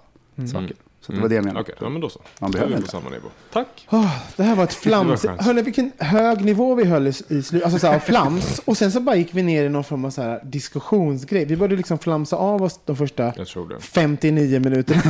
[0.51, 0.75] saker.
[1.01, 1.59] Så det var det jag menade.
[1.59, 1.61] Mm.
[1.75, 2.19] Okej, ja, men då så.
[2.39, 2.91] Man behöver vi på inte.
[2.91, 3.27] samma nivå.
[3.53, 3.87] Tack.
[3.91, 5.23] Åh, det här var ett flams.
[5.25, 5.31] Var.
[5.37, 7.13] Hörni, vilken hög nivå vi höll i, i
[7.43, 7.63] slutet.
[7.63, 8.59] Alltså så här, flams.
[8.65, 11.45] Och sen så bara gick vi ner i någon form av så här diskussionsgrej.
[11.45, 13.79] Vi började liksom flamsa av oss de första Jag tror det.
[13.79, 15.01] 59 minuterna.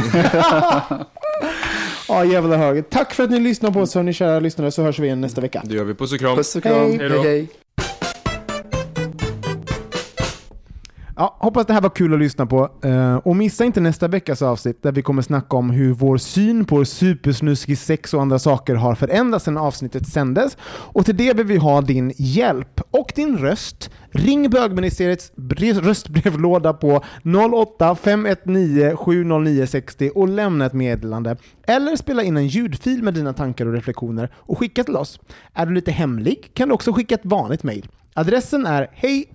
[2.08, 2.90] Ja, jävla hög.
[2.90, 5.42] Tack för att ni lyssnar på oss, hörni, kära lyssnare, så hörs vi igen nästa
[5.42, 5.62] vecka.
[5.66, 5.94] Det gör vi.
[5.94, 6.38] Puss och kram.
[6.38, 6.74] Puss och kram.
[6.74, 6.98] Hej.
[6.98, 7.24] Hej då.
[7.24, 7.48] hej.
[11.18, 12.70] Ja, hoppas det här var kul att lyssna på.
[12.84, 16.66] Eh, och missa inte nästa veckas avsnitt där vi kommer snacka om hur vår syn
[16.66, 20.58] på supersnuskig sex och andra saker har förändrats sedan avsnittet sändes.
[20.68, 23.90] Och till det vill vi ha din hjälp och din röst.
[24.12, 25.32] Ring bögministeriets
[25.82, 27.04] röstbrevlåda på
[27.54, 31.38] 08 519 70960 och lämna ett meddelande.
[31.68, 35.20] Eller spela in en ljudfil med dina tankar och reflektioner och skicka till oss.
[35.54, 37.88] Är du lite hemlig kan du också skicka ett vanligt mejl.
[38.18, 39.26] Adressen är hej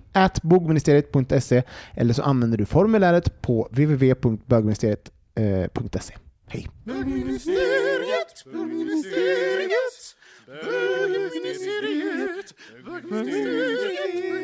[0.43, 1.63] bogministeriet.se
[1.93, 6.13] eller så använder du formuläret på www.bögministeriet.se.
[6.13, 6.67] Eh, hej!
[6.83, 10.15] Bögministeriet, bögministeriet,
[10.47, 12.53] bögministeriet,
[12.85, 12.87] bögministeriet,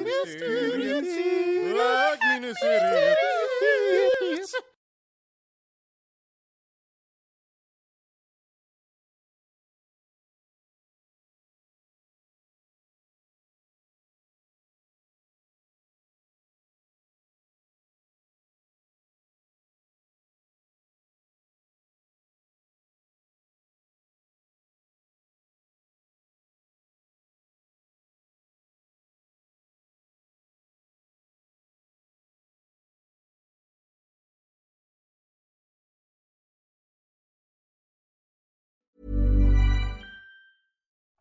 [0.02, 1.06] bögministeriet,
[1.76, 3.18] bögministeriet.